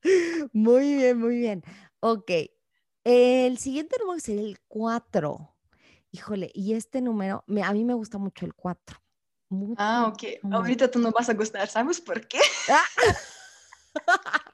muy 0.52 0.94
bien, 0.94 1.18
muy 1.18 1.38
bien. 1.38 1.64
Ok, 1.98 2.30
el 3.04 3.58
siguiente 3.58 3.96
número 4.00 4.20
sería 4.20 4.42
el 4.42 4.58
4. 4.68 5.56
Híjole, 6.12 6.50
y 6.54 6.74
este 6.74 7.00
número, 7.00 7.44
a 7.62 7.72
mí 7.72 7.84
me 7.84 7.94
gusta 7.94 8.18
mucho 8.18 8.44
el 8.44 8.54
4. 8.54 9.00
ah, 9.76 10.12
ok. 10.12 10.52
Ahorita 10.52 10.90
tú 10.90 10.98
no 10.98 11.10
vas 11.12 11.28
a 11.28 11.34
gustar, 11.34 11.68
¿sabes 11.68 12.00
por 12.00 12.26
qué? 12.26 12.40
Ah. 12.68 12.84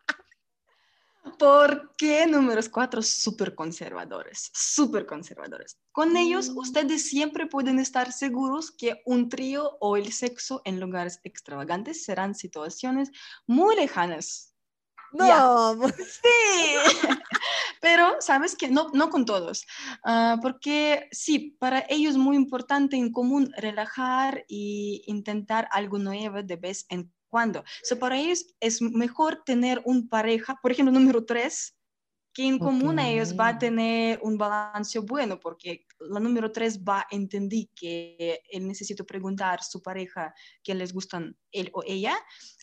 ¿Por 1.38 1.94
qué 1.96 2.26
números 2.26 2.68
4 2.68 3.02
súper 3.02 3.54
conservadores? 3.54 4.50
Súper 4.54 5.04
conservadores. 5.04 5.78
Con 5.92 6.16
ellos, 6.16 6.50
mm. 6.50 6.59
ustedes 6.59 7.09
siempre 7.09 7.46
pueden 7.46 7.78
estar 7.78 8.12
seguros 8.12 8.70
que 8.70 9.02
un 9.04 9.28
trío 9.28 9.76
o 9.80 9.96
el 9.96 10.12
sexo 10.12 10.62
en 10.64 10.80
lugares 10.80 11.20
extravagantes 11.24 12.04
serán 12.04 12.35
situaciones 12.35 13.11
muy 13.46 13.76
lejanas 13.76 14.55
no, 15.16 15.88
sí, 15.88 16.22
pero 17.81 18.16
sabes 18.20 18.57
que 18.57 18.68
no, 18.68 18.90
no 18.92 19.11
con 19.11 19.24
todos, 19.24 19.66
ah, 20.05 20.38
porque 20.42 21.09
sí, 21.12 21.57
para 21.59 21.85
ellos 21.88 22.12
es 22.12 22.18
muy 22.18 22.37
importante 22.37 22.96
en 22.96 23.12
común 23.12 23.52
relajar 23.57 24.44
y 24.48 25.02
intentar 25.07 25.68
algo 25.70 25.98
nuevo 25.98 26.42
de 26.42 26.57
vez 26.57 26.87
en 26.88 27.12
cuando. 27.29 27.64
So, 27.83 27.98
para 27.98 28.18
ellos 28.18 28.46
es 28.61 28.81
mejor 28.81 29.42
tener 29.44 29.83
un 29.85 30.09
pareja, 30.09 30.59
por 30.62 30.72
ejemplo, 30.72 30.92
número 30.92 31.24
tres, 31.24 31.75
que 32.37 32.46
en 32.46 32.59
común 32.59 32.99
ellos 32.99 33.35
va 33.35 33.49
a 33.49 33.59
tener 33.59 34.18
un 34.20 34.37
balance 34.37 34.99
bueno, 34.99 35.40
porque 35.40 35.87
la 36.01 36.20
número 36.20 36.53
tres 36.53 36.79
va 36.79 36.99
a 37.01 37.07
entender 37.11 37.68
que 37.75 38.42
él 38.51 38.68
necesita 38.68 39.05
preguntar 39.05 39.61
a 39.61 39.62
su 39.62 39.81
pareja 39.81 40.35
que 40.62 40.75
les 40.75 40.92
gustan 40.92 41.35
él 41.51 41.70
o 41.72 41.83
ella, 41.87 42.14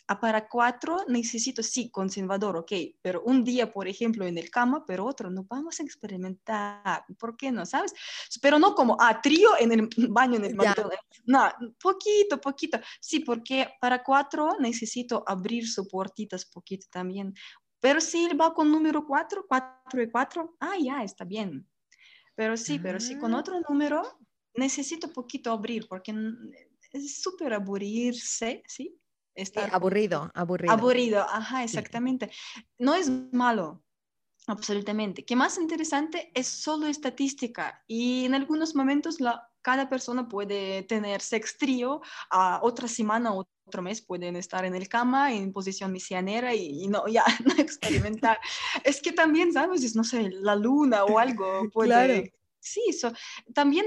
a 0.06 0.20
para 0.20 0.48
cuatro 0.48 0.98
necesito, 1.08 1.60
sí, 1.62 1.90
conservador, 1.90 2.56
ok, 2.58 2.72
pero 3.02 3.22
un 3.22 3.42
día, 3.42 3.72
por 3.72 3.88
ejemplo, 3.88 4.24
en 4.24 4.38
el 4.38 4.48
cama, 4.48 4.84
pero 4.86 5.06
otro, 5.06 5.28
no 5.28 5.44
vamos 5.44 5.80
a 5.80 5.82
experimentar, 5.82 7.04
¿por 7.18 7.36
qué 7.36 7.50
no? 7.50 7.66
¿Sabes? 7.66 7.92
Pero 8.40 8.60
no 8.60 8.76
como, 8.76 8.94
a 9.00 9.08
ah, 9.08 9.20
trío 9.20 9.58
en 9.58 9.72
el 9.72 9.88
baño, 10.08 10.36
en 10.36 10.44
el 10.44 10.54
McDonald's. 10.54 11.02
No, 11.24 11.50
poquito, 11.82 12.40
poquito. 12.40 12.78
Sí, 13.00 13.20
porque 13.20 13.70
para 13.80 14.04
cuatro 14.04 14.56
necesito 14.60 15.24
abrir 15.26 15.66
su 15.66 15.88
puertitas 15.88 16.44
poquito 16.44 16.86
también. 16.92 17.34
Pero 17.84 18.00
si 18.00 18.24
él 18.24 18.40
va 18.40 18.54
con 18.54 18.70
número 18.70 19.06
cuatro, 19.06 19.44
cuatro 19.46 20.02
y 20.02 20.10
cuatro, 20.10 20.56
ah, 20.58 20.72
ya, 20.80 21.02
está 21.02 21.22
bien. 21.22 21.68
Pero 22.34 22.56
sí, 22.56 22.78
pero 22.78 22.98
sí, 22.98 23.18
con 23.18 23.34
ah. 23.34 23.40
otro 23.40 23.60
número 23.68 24.02
necesito 24.54 25.12
poquito 25.12 25.52
abrir 25.52 25.86
porque 25.86 26.14
es 26.92 27.20
súper 27.20 27.52
aburrirse, 27.52 28.62
¿sí? 28.66 28.98
aburrido, 29.70 30.30
aburrido. 30.32 30.72
Aburrido, 30.72 31.26
ajá, 31.28 31.62
exactamente. 31.62 32.30
No 32.78 32.94
es 32.94 33.10
malo, 33.32 33.84
absolutamente. 34.46 35.26
Que 35.26 35.36
más 35.36 35.58
interesante 35.58 36.32
es 36.32 36.46
solo 36.46 36.86
estadística 36.86 37.84
y 37.86 38.24
en 38.24 38.32
algunos 38.32 38.74
momentos 38.74 39.20
la, 39.20 39.46
cada 39.60 39.90
persona 39.90 40.26
puede 40.26 40.84
tener 40.84 41.20
sex 41.20 41.58
trío, 41.58 42.00
a 42.30 42.60
otra 42.62 42.88
semana 42.88 43.34
o 43.34 43.46
otro 43.66 43.82
mes 43.82 44.02
pueden 44.02 44.36
estar 44.36 44.64
en 44.64 44.74
el 44.74 44.88
cama 44.88 45.32
en 45.32 45.52
posición 45.52 45.92
misionera 45.92 46.54
y, 46.54 46.86
no, 46.88 47.06
ya, 47.06 47.24
no 47.44 47.54
experimentar. 47.58 48.38
es 48.82 49.00
que 49.00 49.12
también, 49.12 49.52
¿sabes? 49.52 49.94
No 49.94 50.04
sé, 50.04 50.30
la 50.30 50.56
luna 50.56 51.04
o 51.04 51.18
algo 51.18 51.44
puede... 51.72 51.88
Claro. 51.88 52.22
Sí, 52.66 52.80
también 53.52 53.84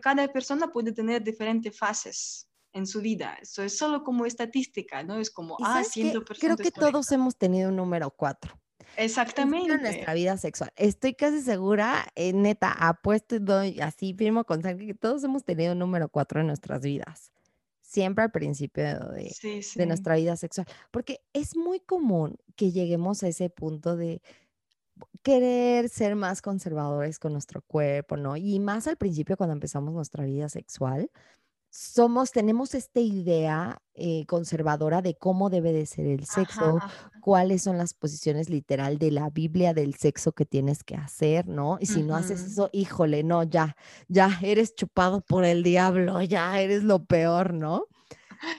cada 0.00 0.28
persona 0.28 0.68
puede 0.68 0.92
tener 0.92 1.24
diferentes 1.24 1.76
fases 1.76 2.48
en 2.72 2.86
su 2.86 3.00
vida. 3.00 3.36
Eso 3.42 3.64
es 3.64 3.76
solo 3.76 4.04
como 4.04 4.24
estadística, 4.24 5.02
¿no? 5.02 5.18
Es 5.18 5.30
como, 5.30 5.56
ah, 5.60 5.82
100%. 5.82 6.38
Creo 6.38 6.56
que 6.56 6.70
todos 6.70 7.10
hemos 7.10 7.36
tenido 7.36 7.70
un 7.70 7.76
número 7.76 8.12
cuatro. 8.12 8.56
Exactamente. 8.96 9.72
En 9.72 9.82
nuestra 9.82 10.14
vida 10.14 10.36
sexual. 10.36 10.70
Estoy 10.76 11.14
casi 11.14 11.40
segura, 11.40 12.06
eh, 12.14 12.32
neta, 12.32 12.70
apuesto 12.70 13.34
y 13.34 13.40
doy 13.40 13.80
así, 13.80 14.14
firmo 14.14 14.44
con 14.44 14.62
sangre, 14.62 14.86
que 14.86 14.94
todos 14.94 15.24
hemos 15.24 15.44
tenido 15.44 15.72
un 15.72 15.80
número 15.80 16.08
cuatro 16.08 16.40
en 16.40 16.46
nuestras 16.46 16.82
vidas. 16.82 17.33
Siempre 17.94 18.24
al 18.24 18.32
principio 18.32 18.82
de, 18.82 19.32
de 19.76 19.86
nuestra 19.86 20.16
vida 20.16 20.36
sexual. 20.36 20.66
Porque 20.90 21.20
es 21.32 21.56
muy 21.56 21.78
común 21.78 22.36
que 22.56 22.72
lleguemos 22.72 23.22
a 23.22 23.28
ese 23.28 23.50
punto 23.50 23.96
de 23.96 24.20
querer 25.22 25.88
ser 25.88 26.16
más 26.16 26.42
conservadores 26.42 27.20
con 27.20 27.32
nuestro 27.32 27.62
cuerpo, 27.62 28.16
¿no? 28.16 28.36
Y 28.36 28.58
más 28.58 28.88
al 28.88 28.96
principio 28.96 29.36
cuando 29.36 29.52
empezamos 29.52 29.94
nuestra 29.94 30.24
vida 30.24 30.48
sexual, 30.48 31.08
somos, 31.76 32.30
tenemos 32.30 32.72
esta 32.76 33.00
idea 33.00 33.82
eh, 33.94 34.26
conservadora 34.26 35.02
de 35.02 35.16
cómo 35.16 35.50
debe 35.50 35.72
de 35.72 35.86
ser 35.86 36.06
el 36.06 36.24
sexo, 36.24 36.78
cuáles 37.20 37.62
son 37.62 37.78
las 37.78 37.94
posiciones 37.94 38.48
literal 38.48 38.96
de 38.96 39.10
la 39.10 39.28
Biblia 39.28 39.74
del 39.74 39.96
sexo 39.96 40.30
que 40.30 40.46
tienes 40.46 40.84
que 40.84 40.94
hacer, 40.94 41.48
¿no? 41.48 41.78
Y 41.80 41.86
si 41.86 42.04
no 42.04 42.14
haces 42.14 42.44
eso, 42.44 42.70
híjole, 42.72 43.24
no, 43.24 43.42
ya, 43.42 43.74
ya 44.06 44.38
eres 44.40 44.76
chupado 44.76 45.20
por 45.22 45.44
el 45.44 45.64
diablo, 45.64 46.22
ya 46.22 46.60
eres 46.60 46.84
lo 46.84 47.04
peor, 47.06 47.52
¿no? 47.54 47.86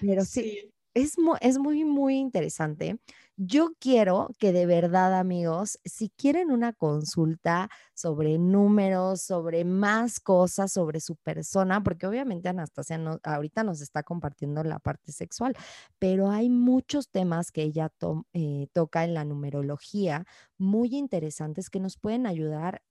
Pero 0.02 0.26
sí, 0.26 0.75
Es, 0.96 1.16
es 1.42 1.58
muy, 1.60 1.84
muy 1.84 2.16
interesante. 2.16 3.02
Yo 3.36 3.72
quiero 3.82 4.30
que 4.40 4.54
de 4.54 4.66
verdad, 4.66 5.14
amigos, 5.20 5.78
si 5.84 6.08
quieren 6.10 6.52
una 6.52 6.72
consulta 6.72 7.70
sobre 7.94 8.38
números, 8.38 9.22
sobre 9.22 9.66
más 9.66 10.22
cosas, 10.22 10.72
sobre 10.72 11.02
su 11.02 11.18
persona, 11.18 11.84
porque 11.84 12.08
obviamente 12.08 12.48
Anastasia 12.48 12.98
ahorita 13.24 13.64
nos 13.66 13.82
está 13.82 14.04
compartiendo 14.04 14.64
la 14.64 14.80
parte 14.80 15.12
sexual, 15.12 15.54
pero 16.00 16.32
hay 16.32 16.50
muchos 16.50 17.10
temas 17.10 17.52
que 17.52 17.64
ella 17.64 17.92
eh, 18.32 18.68
toca 18.72 19.04
en 19.04 19.14
la 19.16 19.26
numerología 19.26 20.26
muy 20.58 20.96
interesantes 20.96 21.70
que 21.70 21.82
nos 21.82 21.98
pueden 21.98 22.26
ayudar 22.26 22.82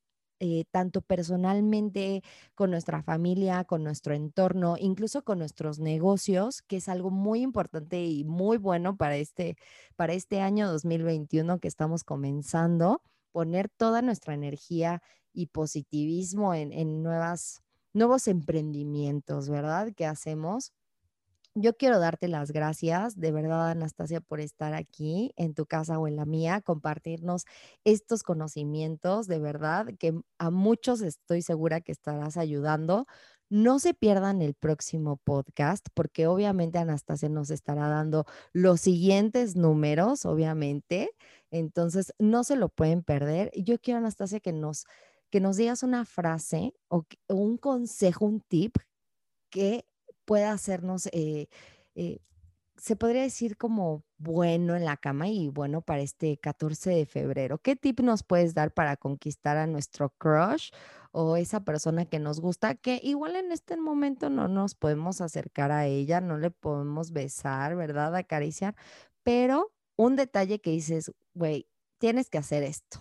eh, 0.40 0.64
tanto 0.70 1.01
personalmente, 1.01 2.23
con 2.55 2.70
nuestra 2.70 3.03
familia, 3.03 3.64
con 3.64 3.85
nuestro 3.85 4.14
entorno, 4.14 4.77
incluso 4.79 5.23
con 5.23 5.38
nuestros 5.38 5.79
negocios, 5.79 6.62
que 6.62 6.77
es 6.79 6.88
algo 6.88 7.11
muy 7.11 7.42
importante 7.42 8.05
y 8.05 8.25
muy 8.25 8.59
bueno 8.59 8.97
para 8.97 9.16
este, 9.16 9.57
para 9.97 10.12
este 10.12 10.40
año 10.40 10.70
2021 10.70 11.59
que 11.61 11.68
estamos 11.68 12.05
comenzando, 12.05 13.03
poner 13.33 13.68
toda 13.68 14.03
nuestra 14.03 14.35
energía 14.35 15.03
y 15.33 15.47
positivismo 15.47 16.55
en, 16.55 16.73
en 16.73 17.03
nuevas, 17.03 17.62
nuevos 17.92 18.29
emprendimientos, 18.29 19.49
¿verdad? 19.49 19.92
Que 19.97 20.07
hacemos 20.07 20.73
yo 21.55 21.77
quiero 21.77 22.01
darte 22.01 22.29
las 22.29 22.51
gracias, 22.51 23.19
de 23.19 23.31
verdad, 23.31 23.71
Anastasia, 23.71 24.21
por 24.21 24.40
estar 24.40 24.75
aquí 24.75 25.33
en 25.37 25.55
tu 25.55 25.67
casa 25.67 25.99
o 25.99 26.09
en 26.09 26.17
la 26.17 26.25
mía, 26.25 26.61
compartirnos 26.61 27.45
estos 27.85 28.23
conocimientos, 28.25 29.29
de 29.29 29.38
verdad, 29.38 29.87
que 29.99 30.21
a 30.38 30.51
muchos 30.51 31.01
estoy 31.01 31.43
segura 31.43 31.81
que 31.81 31.93
estarás 31.93 32.37
ayudando. 32.37 33.07
No 33.51 33.79
se 33.79 33.95
pierdan 33.95 34.43
el 34.43 34.55
próximo 34.55 35.19
podcast 35.19 35.87
porque 35.95 36.27
obviamente 36.27 36.79
Anastasia 36.79 37.29
nos 37.29 37.51
estará 37.51 37.88
dando 37.88 38.27
los 38.53 38.81
siguientes 38.81 39.55
números, 39.55 40.25
obviamente. 40.27 41.11
Entonces, 41.51 42.12
no 42.19 42.43
se 42.43 42.57
lo 42.57 42.69
pueden 42.69 43.05
perder. 43.05 43.53
Yo 43.55 43.79
quiero, 43.79 43.99
Anastasia, 43.99 44.40
que 44.40 44.53
nos, 44.53 44.87
que 45.31 45.40
nos 45.40 45.57
digas 45.57 45.83
una 45.85 46.05
frase 46.05 46.75
o, 46.88 47.05
o 47.29 47.35
un 47.35 47.59
consejo, 47.59 48.25
un 48.27 48.40
tip 48.40 48.77
que 49.51 49.87
pueda 50.25 50.53
hacernos, 50.53 51.07
eh, 51.13 51.49
eh, 51.95 52.19
se 52.77 52.97
podría 52.97 53.23
decir 53.23 53.57
como 53.57 54.05
bueno 54.19 54.75
en 54.75 54.85
la 54.85 54.97
cama 54.97 55.29
y 55.29 55.49
bueno 55.49 55.81
para 55.81 56.03
este 56.03 56.39
14 56.39 56.91
de 56.91 57.07
febrero. 57.07 57.59
¿Qué 57.59 57.77
tip 57.77 58.01
nos 58.01 58.23
puedes 58.23 58.55
dar 58.55 58.73
para 58.73 58.97
conquistar 58.97 59.57
a 59.57 59.67
nuestro 59.67 60.11
crush 60.19 60.71
o 61.13 61.37
esa 61.37 61.65
persona 61.65 62.07
que 62.07 62.19
nos 62.19 62.41
gusta, 62.41 62.75
que 62.75 63.01
igual 63.03 63.37
en 63.37 63.53
este 63.53 63.77
momento 63.77 64.31
no 64.31 64.49
nos 64.49 64.75
podemos 64.75 65.21
acercar 65.21 65.71
a 65.71 65.87
ella, 65.87 66.21
no 66.21 66.39
le 66.39 66.51
podemos 66.51 67.13
besar, 67.13 67.77
¿verdad? 67.77 68.17
Acariciar, 68.17 68.75
pero 69.23 69.73
un 69.97 70.17
detalle 70.17 70.61
que 70.61 70.71
dices, 70.71 71.13
güey, 71.35 71.69
tienes 71.99 72.29
que 72.31 72.39
hacer 72.39 72.65
esto. 72.65 73.01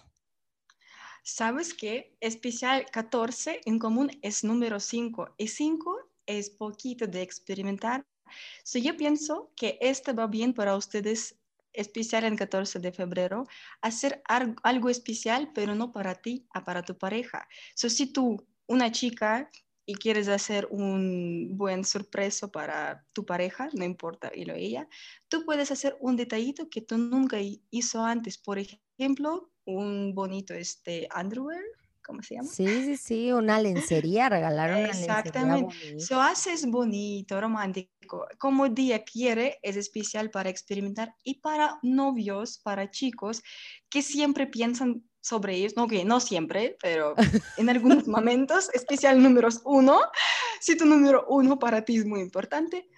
¿Sabes 1.23 1.73
qué? 1.73 2.15
Especial 2.19 2.85
14 2.91 3.61
en 3.65 3.79
común 3.79 4.11
es 4.21 4.43
número 4.43 4.79
5 4.79 5.35
y 5.37 5.47
5 5.47 6.12
es 6.25 6.49
poquito 6.49 7.07
de 7.07 7.21
experimentar. 7.21 8.05
So, 8.63 8.79
yo 8.79 8.95
pienso 8.97 9.51
que 9.55 9.77
este 9.81 10.13
va 10.13 10.27
bien 10.27 10.53
para 10.53 10.75
ustedes, 10.75 11.35
especial 11.73 12.23
en 12.23 12.35
14 12.35 12.79
de 12.79 12.91
febrero, 12.91 13.45
hacer 13.81 14.21
algo 14.63 14.89
especial, 14.89 15.51
pero 15.53 15.75
no 15.75 15.91
para 15.91 16.15
ti, 16.15 16.47
a 16.53 16.63
para 16.63 16.83
tu 16.83 16.97
pareja. 16.97 17.47
So, 17.75 17.89
si 17.89 18.11
tú, 18.11 18.45
una 18.67 18.91
chica, 18.91 19.49
y 19.85 19.95
quieres 19.95 20.29
hacer 20.29 20.67
un 20.71 21.57
buen 21.57 21.83
sorpreso 21.83 22.51
para 22.51 23.05
tu 23.13 23.25
pareja, 23.25 23.69
no 23.73 23.83
importa 23.83 24.29
él 24.29 24.51
o 24.51 24.55
ella, 24.55 24.87
tú 25.27 25.43
puedes 25.45 25.71
hacer 25.71 25.97
un 25.99 26.15
detallito 26.15 26.69
que 26.69 26.81
tú 26.81 26.97
nunca 26.97 27.37
hizo 27.69 28.03
antes. 28.03 28.37
Por 28.37 28.59
ejemplo, 28.59 29.51
un 29.65 30.13
bonito 30.15 30.53
este 30.53 31.09
underwear 31.19 31.63
¿cómo 32.03 32.21
se 32.21 32.35
llama? 32.35 32.49
Sí, 32.49 32.83
sí, 32.83 32.97
sí, 32.97 33.31
una 33.31 33.59
lencería, 33.61 34.27
regalar 34.29 34.71
una 34.71 34.81
Exactamente. 34.89 35.73
lencería 35.73 35.97
So 35.97 36.21
haces 36.21 36.65
bonito, 36.65 37.39
romántico. 37.39 38.27
Como 38.39 38.69
día 38.69 39.03
quiere, 39.03 39.59
es 39.61 39.77
especial 39.77 40.29
para 40.31 40.49
experimentar 40.49 41.15
y 41.23 41.39
para 41.41 41.79
novios, 41.83 42.59
para 42.59 42.89
chicos 42.89 43.43
que 43.89 44.01
siempre 44.01 44.47
piensan 44.47 45.03
sobre 45.21 45.55
ellos, 45.55 45.73
no 45.77 45.87
que 45.87 46.03
no 46.05 46.19
siempre, 46.19 46.77
pero 46.81 47.21
en 47.55 47.69
algunos 47.69 48.07
momentos, 48.07 48.69
especial 48.73 49.21
números 49.21 49.61
uno, 49.63 50.01
si 50.59 50.75
tu 50.75 50.85
número 50.85 51.25
uno 51.29 51.59
para 51.59 51.85
ti 51.85 51.97
es 51.97 52.05
muy 52.05 52.19
importante, 52.21 52.89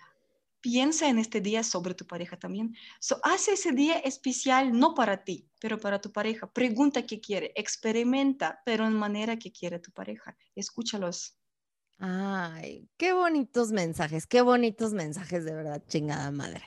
piensa 0.65 1.07
en 1.09 1.19
este 1.19 1.41
día 1.41 1.61
sobre 1.61 1.93
tu 1.93 2.07
pareja 2.07 2.39
también. 2.39 2.75
So, 2.99 3.19
hace 3.21 3.53
ese 3.53 3.71
día 3.71 3.99
especial 3.99 4.71
no 4.71 4.95
para 4.95 5.23
ti, 5.23 5.47
pero 5.61 5.77
para 5.77 6.01
tu 6.01 6.11
pareja. 6.11 6.51
Pregunta 6.51 7.05
qué 7.05 7.21
quiere, 7.21 7.53
experimenta, 7.55 8.63
pero 8.65 8.87
en 8.87 8.93
manera 8.93 9.37
que 9.37 9.51
quiere 9.51 9.77
tu 9.77 9.91
pareja. 9.91 10.35
Escúchalos. 10.55 11.37
Ay, 11.99 12.89
qué 12.97 13.13
bonitos 13.13 13.71
mensajes, 13.71 14.25
qué 14.25 14.41
bonitos 14.41 14.93
mensajes 14.93 15.45
de 15.45 15.53
verdad, 15.53 15.83
chingada 15.87 16.31
madre. 16.31 16.63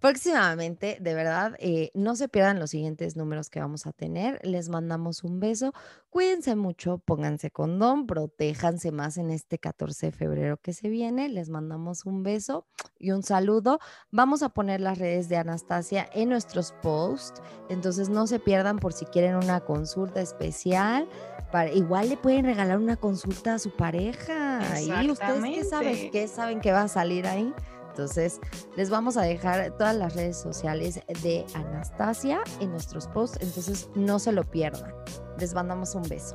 Próximamente, 0.00 0.96
de 0.98 1.14
verdad, 1.14 1.56
eh, 1.58 1.90
no 1.92 2.16
se 2.16 2.28
pierdan 2.28 2.58
los 2.58 2.70
siguientes 2.70 3.16
números 3.16 3.50
que 3.50 3.60
vamos 3.60 3.86
a 3.86 3.92
tener. 3.92 4.40
Les 4.42 4.70
mandamos 4.70 5.24
un 5.24 5.40
beso. 5.40 5.74
Cuídense 6.08 6.56
mucho, 6.56 6.98
pónganse 6.98 7.50
condón, 7.50 8.06
protéjanse 8.06 8.92
más 8.92 9.18
en 9.18 9.30
este 9.30 9.58
14 9.58 10.06
de 10.06 10.12
febrero 10.12 10.56
que 10.56 10.72
se 10.72 10.88
viene. 10.88 11.28
Les 11.28 11.50
mandamos 11.50 12.06
un 12.06 12.22
beso 12.22 12.66
y 12.98 13.10
un 13.10 13.22
saludo. 13.22 13.78
Vamos 14.10 14.42
a 14.42 14.48
poner 14.48 14.80
las 14.80 14.96
redes 14.96 15.28
de 15.28 15.36
Anastasia 15.36 16.08
en 16.14 16.30
nuestros 16.30 16.72
posts. 16.82 17.42
Entonces 17.68 18.08
no 18.08 18.26
se 18.26 18.38
pierdan 18.38 18.78
por 18.78 18.94
si 18.94 19.04
quieren 19.04 19.36
una 19.36 19.60
consulta 19.60 20.22
especial. 20.22 21.10
Para, 21.52 21.72
igual 21.72 22.08
le 22.08 22.16
pueden 22.16 22.46
regalar 22.46 22.78
una 22.78 22.96
consulta 22.96 23.54
a 23.54 23.58
su 23.58 23.70
pareja. 23.76 24.62
Y 24.80 25.10
ustedes 25.10 25.42
qué 25.42 25.64
saben, 25.64 26.10
qué 26.10 26.26
saben 26.26 26.60
que 26.60 26.72
va 26.72 26.82
a 26.82 26.88
salir 26.88 27.26
ahí. 27.26 27.52
Entonces, 27.90 28.40
les 28.76 28.88
vamos 28.88 29.16
a 29.16 29.22
dejar 29.22 29.76
todas 29.76 29.96
las 29.96 30.14
redes 30.14 30.38
sociales 30.38 31.00
de 31.22 31.44
Anastasia 31.54 32.40
en 32.60 32.70
nuestros 32.70 33.08
posts, 33.08 33.38
entonces 33.40 33.90
no 33.94 34.18
se 34.18 34.32
lo 34.32 34.44
pierdan. 34.44 34.94
Les 35.38 35.54
mandamos 35.54 35.94
un 35.94 36.02
beso. 36.02 36.34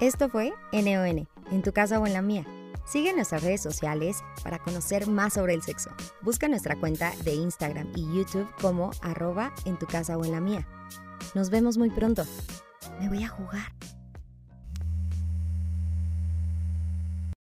Esto 0.00 0.28
fue 0.28 0.52
NON, 0.72 1.26
en 1.50 1.62
tu 1.62 1.72
casa 1.72 1.98
o 1.98 2.06
en 2.06 2.12
la 2.12 2.22
mía. 2.22 2.44
Sigue 2.86 3.12
nuestras 3.12 3.42
redes 3.42 3.60
sociales 3.60 4.22
para 4.44 4.60
conocer 4.60 5.08
más 5.08 5.34
sobre 5.34 5.54
el 5.54 5.62
sexo. 5.62 5.90
Busca 6.22 6.48
nuestra 6.48 6.76
cuenta 6.78 7.12
de 7.24 7.34
Instagram 7.34 7.90
y 7.96 8.02
YouTube 8.16 8.48
como 8.60 8.92
arroba 9.02 9.52
en 9.64 9.76
tu 9.76 9.86
casa 9.86 10.16
o 10.16 10.24
en 10.24 10.32
la 10.32 10.40
mía. 10.40 10.66
Nos 11.34 11.50
vemos 11.50 11.78
muy 11.78 11.90
pronto. 11.90 12.24
Me 13.00 13.08
voy 13.08 13.24
a 13.24 13.28
jugar. 13.28 13.75